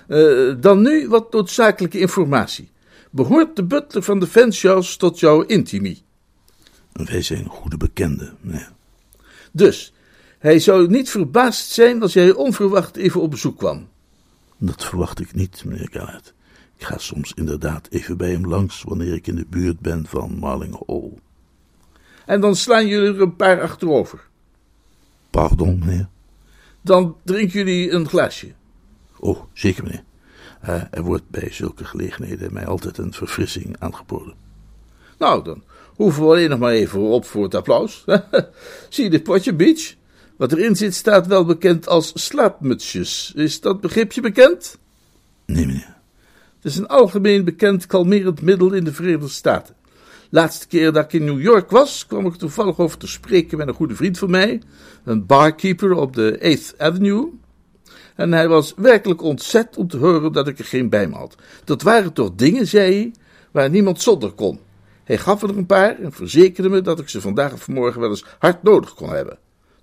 Uh, 0.07 0.55
dan 0.59 0.81
nu 0.81 1.07
wat 1.07 1.31
noodzakelijke 1.31 1.99
informatie. 1.99 2.69
Behoort 3.11 3.55
de 3.55 3.63
butler 3.63 4.03
van 4.03 4.19
de 4.19 4.27
Fanshaws 4.27 4.97
tot 4.97 5.19
jouw 5.19 5.41
intimie? 5.41 6.03
Wij 6.91 7.21
zijn 7.21 7.45
goede 7.45 7.77
bekenden, 7.77 8.37
meneer. 8.41 8.71
Dus, 9.51 9.93
hij 10.39 10.59
zou 10.59 10.87
niet 10.87 11.09
verbaasd 11.09 11.69
zijn 11.69 12.01
als 12.01 12.13
jij 12.13 12.33
onverwacht 12.33 12.95
even 12.95 13.21
op 13.21 13.31
bezoek 13.31 13.57
kwam. 13.57 13.87
Dat 14.57 14.85
verwacht 14.85 15.19
ik 15.19 15.33
niet, 15.33 15.63
meneer 15.65 15.89
Gallard. 15.91 16.33
Ik 16.77 16.85
ga 16.85 16.97
soms 16.97 17.33
inderdaad 17.33 17.87
even 17.89 18.17
bij 18.17 18.31
hem 18.31 18.47
langs 18.47 18.83
wanneer 18.83 19.13
ik 19.13 19.27
in 19.27 19.35
de 19.35 19.45
buurt 19.49 19.79
ben 19.79 20.05
van 20.07 20.37
Marling 20.39 20.83
Hall. 20.87 21.11
En 22.25 22.41
dan 22.41 22.55
slaan 22.55 22.87
jullie 22.87 23.13
er 23.13 23.21
een 23.21 23.35
paar 23.35 23.61
achterover. 23.61 24.27
Pardon, 25.29 25.79
meneer. 25.79 26.07
Dan 26.81 27.15
drinken 27.23 27.57
jullie 27.57 27.91
een 27.91 28.07
glaasje. 28.07 28.53
Oh, 29.19 29.39
zeker, 29.53 29.83
meneer. 29.83 30.03
Uh, 30.63 30.83
er 30.91 31.03
wordt 31.03 31.29
bij 31.29 31.51
zulke 31.51 31.85
gelegenheden 31.85 32.53
mij 32.53 32.65
altijd 32.65 32.97
een 32.97 33.13
verfrissing 33.13 33.75
aangeboden. 33.79 34.33
Nou, 35.17 35.43
dan 35.43 35.63
hoeven 35.95 36.23
we 36.23 36.29
alleen 36.29 36.49
nog 36.49 36.59
maar 36.59 36.71
even 36.71 36.99
op 36.99 37.25
voor 37.25 37.43
het 37.43 37.55
applaus. 37.55 38.05
Zie 38.89 39.03
je 39.03 39.09
dit 39.09 39.23
potje, 39.23 39.53
Beach? 39.53 39.97
Wat 40.39 40.51
erin 40.51 40.75
zit 40.75 40.95
staat 40.95 41.27
wel 41.27 41.45
bekend 41.45 41.87
als 41.87 42.11
slaapmutsjes. 42.13 43.31
Is 43.35 43.61
dat 43.61 43.81
begripje 43.81 44.21
bekend? 44.21 44.77
Nee, 45.45 45.65
meneer. 45.65 45.95
Het 46.55 46.71
is 46.71 46.77
een 46.77 46.87
algemeen 46.87 47.43
bekend 47.43 47.85
kalmerend 47.85 48.41
middel 48.41 48.73
in 48.73 48.83
de 48.83 48.93
Verenigde 48.93 49.27
Staten. 49.27 49.75
Laatste 50.29 50.67
keer 50.67 50.91
dat 50.91 51.03
ik 51.03 51.13
in 51.13 51.23
New 51.23 51.41
York 51.41 51.69
was, 51.69 52.05
kwam 52.05 52.25
ik 52.25 52.35
toevallig 52.35 52.79
over 52.79 52.97
te 52.97 53.07
spreken 53.07 53.57
met 53.57 53.67
een 53.67 53.73
goede 53.73 53.95
vriend 53.95 54.17
van 54.17 54.29
mij, 54.29 54.61
een 55.03 55.25
barkeeper 55.25 55.93
op 55.93 56.15
de 56.15 56.57
8th 56.57 56.77
Avenue. 56.77 57.29
En 58.15 58.31
hij 58.31 58.47
was 58.47 58.73
werkelijk 58.75 59.21
ontzet 59.21 59.77
om 59.77 59.87
te 59.87 59.97
horen 59.97 60.31
dat 60.31 60.47
ik 60.47 60.59
er 60.59 60.65
geen 60.65 60.89
bij 60.89 61.07
me 61.07 61.15
had. 61.15 61.35
Dat 61.63 61.81
waren 61.81 62.13
toch 62.13 62.31
dingen, 62.35 62.67
zei 62.67 62.93
hij, 62.93 63.11
waar 63.51 63.69
niemand 63.69 64.01
zonder 64.01 64.31
kon. 64.31 64.59
Hij 65.03 65.17
gaf 65.17 65.41
er 65.43 65.49
een 65.49 65.65
paar 65.65 65.99
en 65.99 66.11
verzekerde 66.11 66.69
me 66.69 66.81
dat 66.81 66.99
ik 66.99 67.09
ze 67.09 67.21
vandaag 67.21 67.53
of 67.53 67.63
vanmorgen 67.63 68.01
wel 68.01 68.09
eens 68.09 68.25
hard 68.39 68.63
nodig 68.63 68.93
kon 68.93 69.09
hebben. 69.09 69.37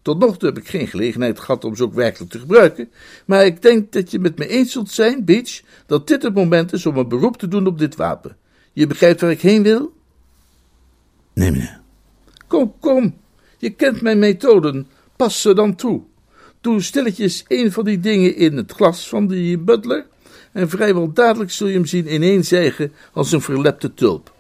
Tot 0.06 0.18
nog 0.18 0.38
toe 0.38 0.48
heb 0.48 0.58
ik 0.58 0.68
geen 0.68 0.86
gelegenheid 0.86 1.40
gehad 1.40 1.64
om 1.64 1.76
ze 1.76 1.82
ook 1.82 1.94
werkelijk 1.94 2.30
te 2.30 2.38
gebruiken, 2.38 2.90
maar 3.24 3.46
ik 3.46 3.62
denk 3.62 3.92
dat 3.92 4.10
je 4.10 4.18
met 4.18 4.38
me 4.38 4.46
eens 4.46 4.72
zult 4.72 4.90
zijn, 4.90 5.24
Beach, 5.24 5.60
dat 5.86 6.06
dit 6.06 6.22
het 6.22 6.34
moment 6.34 6.72
is 6.72 6.86
om 6.86 6.96
een 6.96 7.08
beroep 7.08 7.36
te 7.36 7.48
doen 7.48 7.66
op 7.66 7.78
dit 7.78 7.96
wapen. 7.96 8.36
Je 8.72 8.86
begrijpt 8.86 9.20
waar 9.20 9.30
ik 9.30 9.40
heen 9.40 9.62
wil? 9.62 9.92
Nee, 11.32 11.50
meneer. 11.50 11.80
Kom, 12.46 12.74
kom, 12.80 13.16
je 13.58 13.70
kent 13.70 14.00
mijn 14.00 14.18
methoden, 14.18 14.86
pas 15.16 15.40
ze 15.40 15.54
dan 15.54 15.74
toe. 15.74 16.02
Doe 16.60 16.82
stilletjes 16.82 17.44
een 17.48 17.72
van 17.72 17.84
die 17.84 18.00
dingen 18.00 18.36
in 18.36 18.56
het 18.56 18.72
glas 18.72 19.08
van 19.08 19.26
die 19.26 19.58
butler, 19.58 20.06
en 20.52 20.68
vrijwel 20.68 21.12
dadelijk 21.12 21.50
zul 21.50 21.66
je 21.66 21.74
hem 21.74 21.86
zien 21.86 22.14
ineenzijgen 22.14 22.92
als 23.12 23.32
een 23.32 23.40
verlepte 23.40 23.94
tulp. 23.94 24.32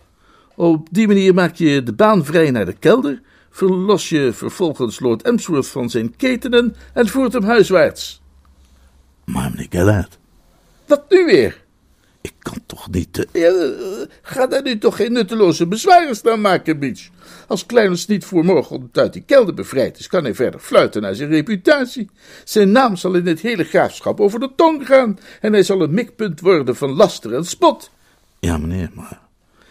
Op 0.54 0.88
die 0.90 1.06
manier 1.06 1.34
maak 1.34 1.54
je 1.54 1.82
de 1.82 1.92
baan 1.92 2.24
vrij 2.24 2.50
naar 2.50 2.66
de 2.66 2.76
kelder, 2.78 3.22
verlos 3.56 4.08
je 4.08 4.32
vervolgens 4.32 5.00
Lord 5.00 5.22
Emsworth 5.22 5.68
van 5.68 5.90
zijn 5.90 6.16
ketenen 6.16 6.76
en 6.92 7.08
voert 7.08 7.32
hem 7.32 7.42
huiswaarts. 7.42 8.22
Maar 9.24 9.50
meneer 9.50 9.66
Gellert, 9.70 10.18
Wat 10.86 11.04
nu 11.08 11.24
weer? 11.24 11.64
ik 12.20 12.32
kan 12.38 12.58
toch 12.66 12.90
niet. 12.90 13.26
Ja, 13.32 13.48
eh, 13.48 13.68
ga 14.22 14.46
daar 14.46 14.62
nu 14.62 14.78
toch 14.78 14.96
geen 14.96 15.12
nutteloze 15.12 15.66
bezwaren 15.66 16.16
staan 16.16 16.40
maken, 16.40 16.78
Beach. 16.78 17.08
Als 17.46 17.66
Clarence 17.66 18.10
niet 18.10 18.24
voor 18.24 18.44
morgen 18.44 18.90
uit 18.92 19.12
die 19.12 19.22
kelder 19.26 19.54
bevrijd 19.54 19.98
is, 19.98 20.06
kan 20.06 20.24
hij 20.24 20.34
verder 20.34 20.60
fluiten 20.60 21.02
naar 21.02 21.14
zijn 21.14 21.30
reputatie. 21.30 22.10
Zijn 22.44 22.72
naam 22.72 22.96
zal 22.96 23.14
in 23.14 23.26
het 23.26 23.40
hele 23.40 23.64
graafschap 23.64 24.20
over 24.20 24.40
de 24.40 24.50
tong 24.56 24.86
gaan 24.86 25.18
en 25.40 25.52
hij 25.52 25.62
zal 25.62 25.80
een 25.82 25.94
mikpunt 25.94 26.40
worden 26.40 26.76
van 26.76 26.90
laster 26.90 27.34
en 27.34 27.44
spot. 27.44 27.90
Ja, 28.40 28.58
meneer, 28.58 28.90
maar... 28.94 29.20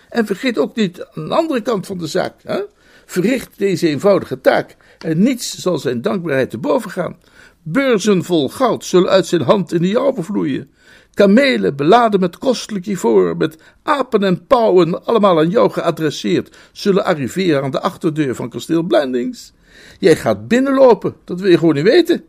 En 0.10 0.26
vergeet 0.26 0.58
ook 0.58 0.76
niet 0.76 1.06
aan 1.14 1.28
de 1.28 1.36
andere 1.36 1.62
kant 1.62 1.86
van 1.86 1.98
de 1.98 2.08
zaak. 2.08 2.34
Hè? 2.44 2.62
Verricht 3.06 3.58
deze 3.58 3.88
eenvoudige 3.88 4.42
taak 4.42 4.76
en 5.00 5.24
niets 5.24 5.58
zal 5.58 5.78
zijn 5.78 6.02
dankbaarheid 6.02 6.50
te 6.50 6.58
boven 6.58 6.92
gaan. 6.92 7.18
Beurzen 7.64 8.24
vol 8.24 8.50
goud 8.50 8.86
zullen 8.86 9.10
uit 9.10 9.26
zijn 9.26 9.42
hand 9.42 9.74
in 9.74 9.82
de 9.82 9.88
jouwe 9.88 10.24
vloeien. 10.24 10.70
Kamelen 11.14 11.76
beladen 11.76 12.20
met 12.20 12.38
kostelijk 12.38 12.86
ivoor, 12.86 13.38
met 13.38 13.58
apen 13.84 14.24
en 14.24 14.46
pauwen, 14.48 15.06
allemaal 15.06 15.40
aan 15.40 15.50
jou 15.50 15.72
geadresseerd, 15.72 16.58
zullen 16.72 17.06
arriveren 17.06 17.64
aan 17.64 17.72
de 17.72 17.82
achterdeur 17.82 18.36
van 18.36 18.50
kasteel 18.50 18.84
Blendings. 18.84 19.54
Jij 20.00 20.16
gaat 20.16 20.48
binnenlopen, 20.48 21.16
dat 21.24 21.40
wil 21.40 21.50
je 21.50 21.58
gewoon 21.58 21.76
niet 21.76 21.84
weten. 21.84 22.24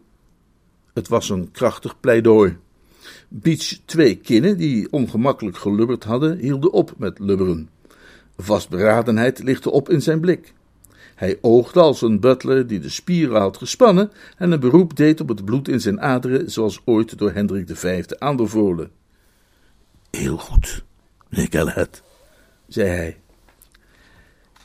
Het 0.94 1.08
was 1.08 1.28
een 1.28 1.50
krachtig 1.52 2.00
pleidooi. 2.00 2.56
Beach 3.28 3.78
twee 3.84 4.14
kinnen, 4.16 4.56
die 4.56 4.92
ongemakkelijk 4.92 5.56
gelubberd 5.56 6.04
hadden, 6.04 6.38
hielden 6.38 6.72
op 6.72 6.92
met 6.96 7.18
lubberen. 7.18 7.68
Vastberadenheid 8.36 9.42
lichtte 9.42 9.70
op 9.70 9.88
in 9.90 10.02
zijn 10.02 10.20
blik. 10.20 10.52
Hij 11.16 11.38
oogde 11.40 11.80
als 11.80 12.02
een 12.02 12.20
butler 12.20 12.66
die 12.66 12.80
de 12.80 12.88
spieren 12.88 13.40
had 13.40 13.56
gespannen 13.56 14.10
en 14.36 14.50
een 14.52 14.60
beroep 14.60 14.96
deed 14.96 15.20
op 15.20 15.28
het 15.28 15.44
bloed 15.44 15.68
in 15.68 15.80
zijn 15.80 16.00
aderen, 16.00 16.50
zoals 16.50 16.80
ooit 16.84 17.18
door 17.18 17.32
Hendrik 17.32 17.76
V 17.76 18.04
aanbevolen. 18.18 18.90
Heel 20.10 20.36
goed, 20.36 20.84
Gellert. 21.30 22.02
zei 22.68 22.88
hij. 22.88 23.16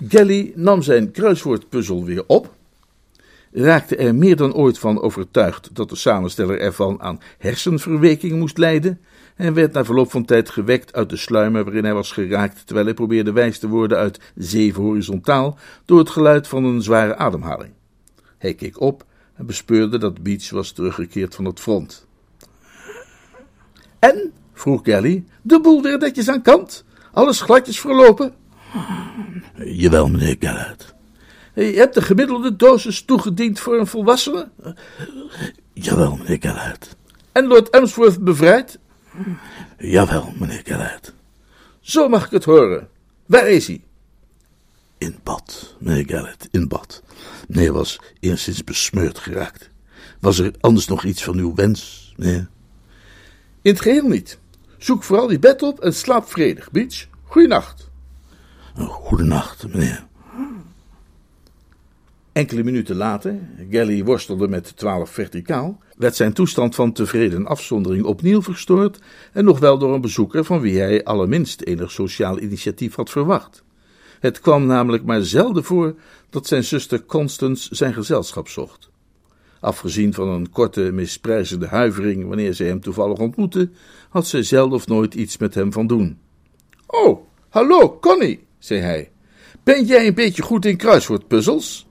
Gelly 0.07 0.51
nam 0.55 0.81
zijn 0.81 1.11
kruiswoordpuzzel 1.11 2.05
weer 2.05 2.23
op, 2.27 2.53
raakte 3.51 3.95
er 3.95 4.15
meer 4.15 4.35
dan 4.35 4.53
ooit 4.53 4.79
van 4.79 5.01
overtuigd 5.01 5.69
dat 5.75 5.89
de 5.89 5.95
samensteller 5.95 6.59
ervan 6.59 7.01
aan 7.01 7.19
hersenverweking 7.37 8.39
moest 8.39 8.57
lijden 8.57 8.99
en 9.35 9.53
werd 9.53 9.73
na 9.73 9.85
verloop 9.85 10.11
van 10.11 10.25
tijd 10.25 10.49
gewekt 10.49 10.93
uit 10.93 11.09
de 11.09 11.17
sluimer 11.17 11.63
waarin 11.63 11.83
hij 11.83 11.93
was 11.93 12.11
geraakt 12.11 12.65
terwijl 12.65 12.85
hij 12.85 12.95
probeerde 12.95 13.31
wijs 13.31 13.59
te 13.59 13.67
worden 13.67 13.97
uit 13.97 14.19
zeven 14.35 14.83
horizontaal 14.83 15.57
door 15.85 15.99
het 15.99 16.09
geluid 16.09 16.47
van 16.47 16.63
een 16.63 16.81
zware 16.81 17.15
ademhaling. 17.15 17.73
Hij 18.37 18.53
keek 18.53 18.79
op 18.79 19.05
en 19.35 19.45
bespeurde 19.45 19.97
dat 19.97 20.23
Beach 20.23 20.49
was 20.49 20.71
teruggekeerd 20.71 21.35
van 21.35 21.45
het 21.45 21.59
front. 21.59 22.07
En, 23.99 24.33
vroeg 24.53 24.81
Gelly, 24.83 25.23
de 25.41 25.59
boel 25.59 25.81
weer 25.81 25.97
netjes 25.97 26.29
aan 26.29 26.41
kant? 26.41 26.85
Alles 27.11 27.41
gladjes 27.41 27.79
verlopen? 27.79 28.33
Jawel, 29.55 30.07
meneer 30.09 30.35
Gellert. 30.39 30.93
Je 31.55 31.61
hebt 31.61 31.93
de 31.93 32.01
gemiddelde 32.01 32.55
dosis 32.55 33.01
toegediend 33.01 33.59
voor 33.59 33.79
een 33.79 33.87
volwassene? 33.87 34.49
Jawel, 35.73 36.15
meneer 36.15 36.37
Gellert. 36.39 36.95
En 37.31 37.47
Lord 37.47 37.69
Emsworth 37.69 38.23
bevrijd? 38.23 38.79
Jawel, 39.77 40.33
meneer 40.39 40.61
Gellert. 40.63 41.13
Zo 41.79 42.09
mag 42.09 42.25
ik 42.25 42.31
het 42.31 42.43
horen. 42.43 42.89
Waar 43.25 43.49
is 43.49 43.67
hij? 43.67 43.83
In 44.97 45.19
bad, 45.23 45.75
meneer 45.79 46.05
Gellert, 46.05 46.47
in 46.51 46.67
bad. 46.67 47.03
Meneer 47.47 47.73
was 47.73 47.99
enigszins 48.19 48.63
besmeurd 48.63 49.19
geraakt. 49.19 49.69
Was 50.19 50.39
er 50.39 50.53
anders 50.59 50.87
nog 50.87 51.03
iets 51.03 51.23
van 51.23 51.37
uw 51.37 51.55
wens, 51.55 52.13
meneer? 52.17 52.49
In 53.61 53.71
het 53.71 53.81
geheel 53.81 54.07
niet. 54.07 54.39
Zoek 54.77 55.03
vooral 55.03 55.31
je 55.31 55.39
bed 55.39 55.61
op 55.61 55.79
en 55.79 55.93
slaap 55.93 56.29
vredig, 56.29 56.71
Beach. 56.71 57.07
Goeienacht. 57.23 57.89
Goedenacht, 58.75 59.67
meneer. 59.67 60.05
Enkele 62.31 62.63
minuten 62.63 62.95
later, 62.95 63.39
Gelly 63.69 64.03
worstelde 64.03 64.47
met 64.47 64.77
12 64.77 65.09
verticaal, 65.09 65.79
werd 65.97 66.15
zijn 66.15 66.33
toestand 66.33 66.75
van 66.75 66.91
tevreden 66.91 67.45
afzondering 67.45 68.05
opnieuw 68.05 68.41
verstoord 68.41 68.99
en 69.33 69.45
nog 69.45 69.59
wel 69.59 69.77
door 69.77 69.93
een 69.93 70.01
bezoeker 70.01 70.43
van 70.43 70.59
wie 70.59 70.79
hij 70.79 71.03
allerminst 71.03 71.61
enig 71.61 71.91
sociaal 71.91 72.39
initiatief 72.39 72.95
had 72.95 73.09
verwacht. 73.09 73.63
Het 74.19 74.39
kwam 74.39 74.65
namelijk 74.65 75.03
maar 75.03 75.21
zelden 75.21 75.63
voor 75.63 75.95
dat 76.29 76.47
zijn 76.47 76.63
zuster 76.63 77.05
Constance 77.05 77.75
zijn 77.75 77.93
gezelschap 77.93 78.47
zocht. 78.47 78.89
Afgezien 79.59 80.13
van 80.13 80.27
een 80.27 80.49
korte, 80.49 80.91
misprijzende 80.91 81.67
huivering 81.67 82.27
wanneer 82.27 82.53
zij 82.53 82.67
hem 82.67 82.81
toevallig 82.81 83.17
ontmoette, 83.17 83.69
had 84.09 84.27
zij 84.27 84.43
zelden 84.43 84.75
of 84.75 84.87
nooit 84.87 85.13
iets 85.13 85.37
met 85.37 85.53
hem 85.53 85.73
van 85.73 85.87
doen. 85.87 86.19
Oh, 86.87 87.25
hallo, 87.49 87.97
Connie, 87.99 88.43
zei 88.59 88.79
hij. 88.79 89.11
Ben 89.63 89.85
jij 89.85 90.07
een 90.07 90.13
beetje 90.13 90.41
goed 90.41 90.65
in 90.65 90.77
kruiswoordpuzzels? 90.77 91.89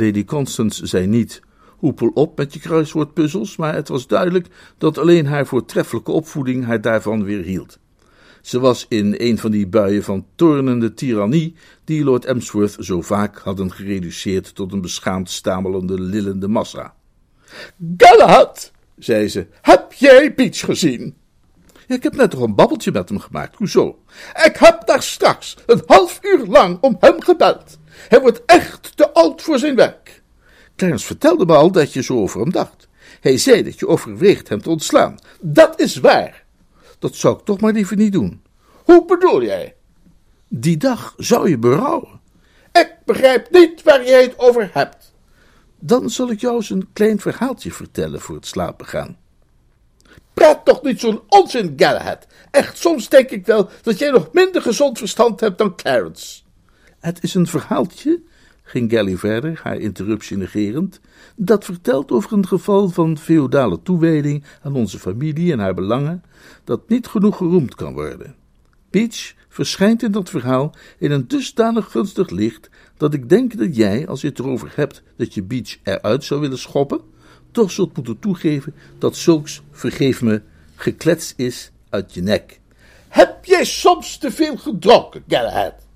Lady 0.00 0.24
Constance 0.24 0.86
zei 0.86 1.06
niet: 1.06 1.42
hoepel 1.76 2.08
op 2.08 2.36
met 2.38 2.52
je 2.52 2.60
kruiswoordpuzzels, 2.60 3.56
maar 3.56 3.74
het 3.74 3.88
was 3.88 4.06
duidelijk 4.06 4.46
dat 4.78 4.98
alleen 4.98 5.26
haar 5.26 5.46
voortreffelijke 5.46 6.10
opvoeding 6.10 6.64
haar 6.64 6.80
daarvan 6.80 7.24
weerhield. 7.24 7.78
Ze 8.42 8.60
was 8.60 8.86
in 8.88 9.14
een 9.18 9.38
van 9.38 9.50
die 9.50 9.66
buien 9.66 10.02
van 10.02 10.26
toornende 10.34 10.94
tirannie 10.94 11.54
die 11.84 12.04
Lord 12.04 12.24
Emsworth 12.24 12.76
zo 12.78 13.00
vaak 13.00 13.38
hadden 13.38 13.72
gereduceerd 13.72 14.54
tot 14.54 14.72
een 14.72 14.80
beschaamd 14.80 15.30
stamelende, 15.30 16.00
lillende 16.00 16.48
massa. 16.48 16.94
Galahad, 17.96 18.72
zei 18.98 19.28
ze, 19.28 19.46
heb 19.60 19.92
jij 19.92 20.34
Beach 20.34 20.60
gezien? 20.60 21.14
Ik 21.86 22.02
heb 22.02 22.16
net 22.16 22.30
toch 22.30 22.40
een 22.40 22.54
babbeltje 22.54 22.92
met 22.92 23.08
hem 23.08 23.18
gemaakt. 23.18 23.56
Hoezo? 23.56 23.98
Ik 24.44 24.56
heb 24.56 24.86
daar 24.86 25.02
straks 25.02 25.56
een 25.66 25.82
half 25.86 26.18
uur 26.22 26.46
lang 26.46 26.78
om 26.80 26.96
hem 27.00 27.20
gebeld. 27.20 27.78
Hij 28.08 28.20
wordt 28.20 28.42
echt 28.46 28.96
te 28.96 29.12
oud 29.12 29.42
voor 29.42 29.58
zijn 29.58 29.74
werk. 29.74 30.22
Clarence 30.76 31.06
vertelde 31.06 31.46
me 31.46 31.54
al 31.54 31.72
dat 31.72 31.92
je 31.92 32.02
zo 32.02 32.20
over 32.20 32.40
hem 32.40 32.52
dacht. 32.52 32.88
Hij 33.20 33.38
zei 33.38 33.62
dat 33.62 33.78
je 33.78 33.88
overweegt 33.88 34.48
hem 34.48 34.62
te 34.62 34.70
ontslaan. 34.70 35.18
Dat 35.40 35.80
is 35.80 35.96
waar. 35.96 36.44
Dat 36.98 37.14
zou 37.14 37.38
ik 37.38 37.44
toch 37.44 37.60
maar 37.60 37.72
liever 37.72 37.96
niet 37.96 38.12
doen. 38.12 38.42
Hoe 38.84 39.04
bedoel 39.04 39.42
jij? 39.42 39.74
Die 40.48 40.76
dag 40.76 41.14
zou 41.16 41.48
je 41.48 41.58
berouwen. 41.58 42.20
Ik 42.72 42.96
begrijp 43.04 43.50
niet 43.50 43.82
waar 43.82 44.04
jij 44.04 44.22
het 44.22 44.38
over 44.38 44.70
hebt. 44.72 45.12
Dan 45.78 46.10
zal 46.10 46.30
ik 46.30 46.40
jou 46.40 46.56
eens 46.56 46.70
een 46.70 46.88
klein 46.92 47.20
verhaaltje 47.20 47.72
vertellen 47.72 48.20
voor 48.20 48.34
het 48.34 48.46
slapen 48.46 48.86
gaan. 48.86 49.18
Praat 50.34 50.64
toch 50.64 50.82
niet 50.82 51.00
zo'n 51.00 51.20
onzin, 51.28 51.72
Galahad. 51.76 52.26
Echt, 52.50 52.78
soms 52.78 53.08
denk 53.08 53.30
ik 53.30 53.46
wel 53.46 53.68
dat 53.82 53.98
jij 53.98 54.10
nog 54.10 54.32
minder 54.32 54.62
gezond 54.62 54.98
verstand 54.98 55.40
hebt 55.40 55.58
dan 55.58 55.76
Clarence. 55.76 56.40
Het 57.00 57.22
is 57.22 57.34
een 57.34 57.46
verhaaltje, 57.46 58.20
ging 58.62 58.90
Gally 58.90 59.16
verder, 59.16 59.60
haar 59.62 59.76
interruptie 59.76 60.36
negerend, 60.36 61.00
dat 61.36 61.64
vertelt 61.64 62.10
over 62.10 62.32
een 62.32 62.46
geval 62.46 62.88
van 62.88 63.18
feodale 63.18 63.82
toewijding 63.82 64.44
aan 64.62 64.74
onze 64.74 64.98
familie 64.98 65.52
en 65.52 65.58
haar 65.58 65.74
belangen, 65.74 66.22
dat 66.64 66.88
niet 66.88 67.06
genoeg 67.06 67.36
geroemd 67.36 67.74
kan 67.74 67.92
worden. 67.92 68.34
Peach 68.90 69.34
verschijnt 69.48 70.02
in 70.02 70.12
dat 70.12 70.30
verhaal 70.30 70.74
in 70.98 71.10
een 71.10 71.28
dusdanig 71.28 71.90
gunstig 71.90 72.30
licht 72.30 72.70
dat 72.96 73.14
ik 73.14 73.28
denk 73.28 73.58
dat 73.58 73.76
jij, 73.76 74.08
als 74.08 74.20
je 74.20 74.28
het 74.28 74.38
erover 74.38 74.72
hebt 74.74 75.02
dat 75.16 75.34
je 75.34 75.42
Beach 75.42 75.78
eruit 75.82 76.24
zou 76.24 76.40
willen 76.40 76.58
schoppen, 76.58 77.00
toch 77.50 77.70
zult 77.70 77.96
moeten 77.96 78.18
toegeven 78.18 78.74
dat 78.98 79.16
zulks, 79.16 79.62
vergeef 79.70 80.22
me, 80.22 80.42
geklets 80.74 81.34
is 81.36 81.70
uit 81.88 82.14
je 82.14 82.22
nek. 82.22 82.60
Heb 83.08 83.44
jij 83.44 83.64
soms 83.64 84.18
te 84.18 84.30
veel 84.30 84.56
gedronken, 84.56 85.24
Galahad? 85.28 85.88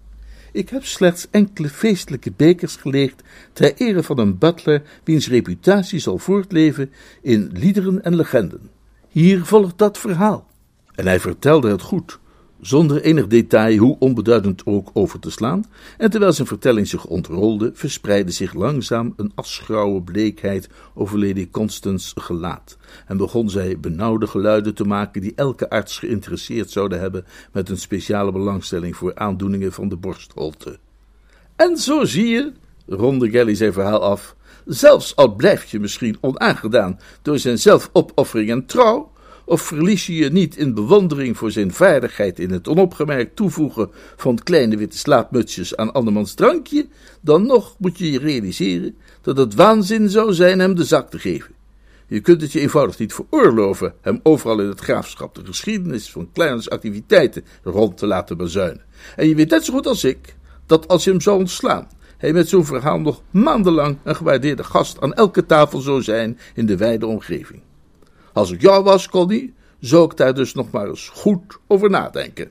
Ik 0.55 0.69
heb 0.69 0.85
slechts 0.85 1.27
enkele 1.31 1.69
feestelijke 1.69 2.33
bekers 2.37 2.77
geleegd 2.77 3.23
ter 3.53 3.75
ere 3.77 4.03
van 4.03 4.19
een 4.19 4.39
butler 4.39 4.83
wiens 5.05 5.29
reputatie 5.29 5.99
zal 5.99 6.19
voortleven 6.19 6.93
in 7.23 7.51
liederen 7.53 8.05
en 8.05 8.17
legenden. 8.17 8.71
Hier 9.09 9.45
volgt 9.45 9.79
dat 9.79 9.99
verhaal. 9.99 10.47
En 10.95 11.07
hij 11.07 11.21
vertelde 11.21 11.71
het 11.71 11.83
goed, 11.83 12.19
zonder 12.67 13.03
enig 13.03 13.27
detail, 13.27 13.77
hoe 13.77 13.97
onbeduidend 13.99 14.67
ook, 14.67 14.91
over 14.93 15.19
te 15.19 15.31
slaan, 15.31 15.65
en 15.99 16.11
terwijl 16.11 16.33
zijn 16.33 16.47
vertelling 16.47 16.89
zich 16.89 17.07
ontrolde, 17.07 17.71
verspreidde 17.75 18.33
zich 18.33 18.55
langzaam 18.55 19.15
een 19.17 19.33
asgrauwe 19.35 20.03
bleekheid 20.03 20.69
over 20.95 21.19
Lady 21.19 21.51
Constance 21.51 22.21
gelaat, 22.21 22.77
en 23.07 23.17
begon 23.17 23.51
zij 23.51 23.81
benauwde 23.81 24.27
geluiden 24.27 24.75
te 24.75 24.85
maken 24.85 25.21
die 25.21 25.33
elke 25.35 25.71
arts 25.71 25.99
geïnteresseerd 25.99 26.71
zouden 26.71 27.01
hebben 27.01 27.25
met 27.53 27.69
een 27.69 27.79
speciale 27.79 28.33
belangstelling 28.33 28.97
voor 28.97 29.15
aandoeningen 29.15 29.73
van 29.73 29.89
de 29.89 29.97
borstholte. 29.97 30.79
En 31.57 31.77
zo 31.77 32.05
zie 32.05 32.27
je, 32.27 32.53
ronde 32.87 33.31
Gelly 33.31 33.55
zijn 33.55 33.73
verhaal 33.73 34.03
af, 34.03 34.37
zelfs 34.65 35.17
al 35.17 35.35
blijf 35.35 35.71
je 35.71 35.81
misschien 35.81 36.17
onaangedaan 36.21 36.99
door 37.23 37.39
zijn 37.39 37.59
zelfopoffering 37.59 38.51
en 38.51 38.67
trouw, 38.67 39.13
of 39.45 39.63
verlies 39.63 40.07
je 40.07 40.15
je 40.15 40.31
niet 40.31 40.57
in 40.57 40.75
bewondering 40.75 41.37
voor 41.37 41.51
zijn 41.51 41.73
vaardigheid 41.73 42.39
in 42.39 42.51
het 42.51 42.69
onopgemerkt 42.69 43.37
toevoegen 43.37 43.91
van 44.17 44.39
kleine 44.43 44.77
witte 44.77 44.99
slaapmutsjes 44.99 45.77
aan 45.77 45.93
andermans 45.93 46.35
drankje, 46.35 46.87
dan 47.21 47.47
nog 47.47 47.75
moet 47.79 47.99
je 47.99 48.11
je 48.11 48.19
realiseren 48.19 48.97
dat 49.21 49.37
het 49.37 49.55
waanzin 49.55 50.11
zou 50.11 50.33
zijn 50.33 50.59
hem 50.59 50.75
de 50.75 50.85
zak 50.85 51.11
te 51.11 51.19
geven. 51.19 51.55
Je 52.07 52.21
kunt 52.21 52.41
het 52.41 52.53
je 52.53 52.61
eenvoudig 52.61 52.99
niet 52.99 53.15
veroorloven 53.15 53.95
hem 54.01 54.21
overal 54.23 54.61
in 54.61 54.69
het 54.69 54.81
graafschap 54.81 55.35
de 55.35 55.45
geschiedenis 55.45 56.11
van 56.11 56.29
Clarence 56.33 56.71
activiteiten 56.71 57.45
rond 57.63 57.97
te 57.97 58.07
laten 58.07 58.37
bezuinen. 58.37 58.83
En 59.17 59.29
je 59.29 59.35
weet 59.35 59.51
net 59.51 59.65
zo 59.65 59.73
goed 59.73 59.87
als 59.87 60.05
ik 60.05 60.35
dat 60.67 60.89
als 60.89 61.05
je 61.05 61.11
hem 61.11 61.21
zou 61.21 61.39
ontslaan, 61.39 61.89
hij 62.19 62.33
met 62.33 62.49
zo'n 62.49 62.65
verhaal 62.65 63.01
nog 63.01 63.23
maandenlang 63.31 63.99
een 64.03 64.17
gewaardeerde 64.17 64.65
gast 64.65 65.01
aan 65.01 65.15
elke 65.15 65.47
tafel 65.47 65.81
zou 65.81 66.03
zijn 66.03 66.39
in 66.55 66.67
de 66.67 66.77
wijde 66.77 67.07
omgeving. 67.07 67.63
Als 68.35 68.51
ik 68.51 68.61
jou 68.61 68.85
was, 68.85 69.09
Connie, 69.09 69.55
zou 69.81 70.05
ik 70.05 70.17
daar 70.17 70.35
dus 70.35 70.55
nog 70.55 70.71
maar 70.71 70.89
eens 70.89 71.09
goed 71.09 71.59
over 71.67 71.91
nadenken. 71.91 72.51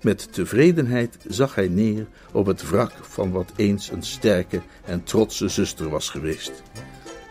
Met 0.00 0.32
tevredenheid 0.32 1.16
zag 1.28 1.54
hij 1.54 1.68
neer 1.68 2.06
op 2.32 2.46
het 2.46 2.70
wrak 2.70 2.92
van 3.00 3.30
wat 3.30 3.52
eens 3.56 3.90
een 3.90 4.02
sterke 4.02 4.60
en 4.84 5.04
trotse 5.04 5.48
zuster 5.48 5.88
was 5.88 6.08
geweest. 6.08 6.52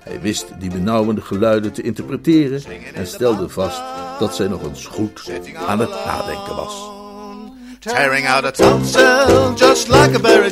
Hij 0.04 0.22
wist 0.22 0.60
die 0.60 0.70
benauwende 0.70 1.22
geluiden 1.22 1.72
te 1.72 1.82
interpreteren 1.82 2.62
en 2.93 3.08
stelde 3.08 3.49
vast 3.49 3.82
dat 4.20 4.36
zij 4.36 4.47
nog 4.47 4.64
eens 4.64 4.86
goed 4.86 5.32
aan 5.68 5.80
het 5.80 5.89
nadenken 5.89 6.56
was. 6.56 6.91
Tearing 7.80 8.28
out 8.28 8.45
a 8.45 8.51
tonsil 8.51 9.54
just 9.56 9.88
like 9.88 10.16
a 10.16 10.20
berry. 10.20 10.51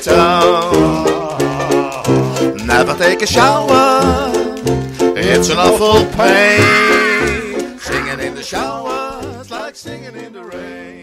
Never 2.65 2.97
take 2.97 3.23
a 3.23 3.25
shower. 3.25 4.30
It's 5.23 5.49
an 5.49 5.57
awful 5.59 6.03
pain. 6.17 7.77
Singing 7.77 8.19
in 8.19 8.33
the 8.33 8.41
showers 8.41 9.51
like 9.51 9.75
singing 9.75 10.15
in 10.15 10.33
the 10.33 10.43
rain. 10.43 11.00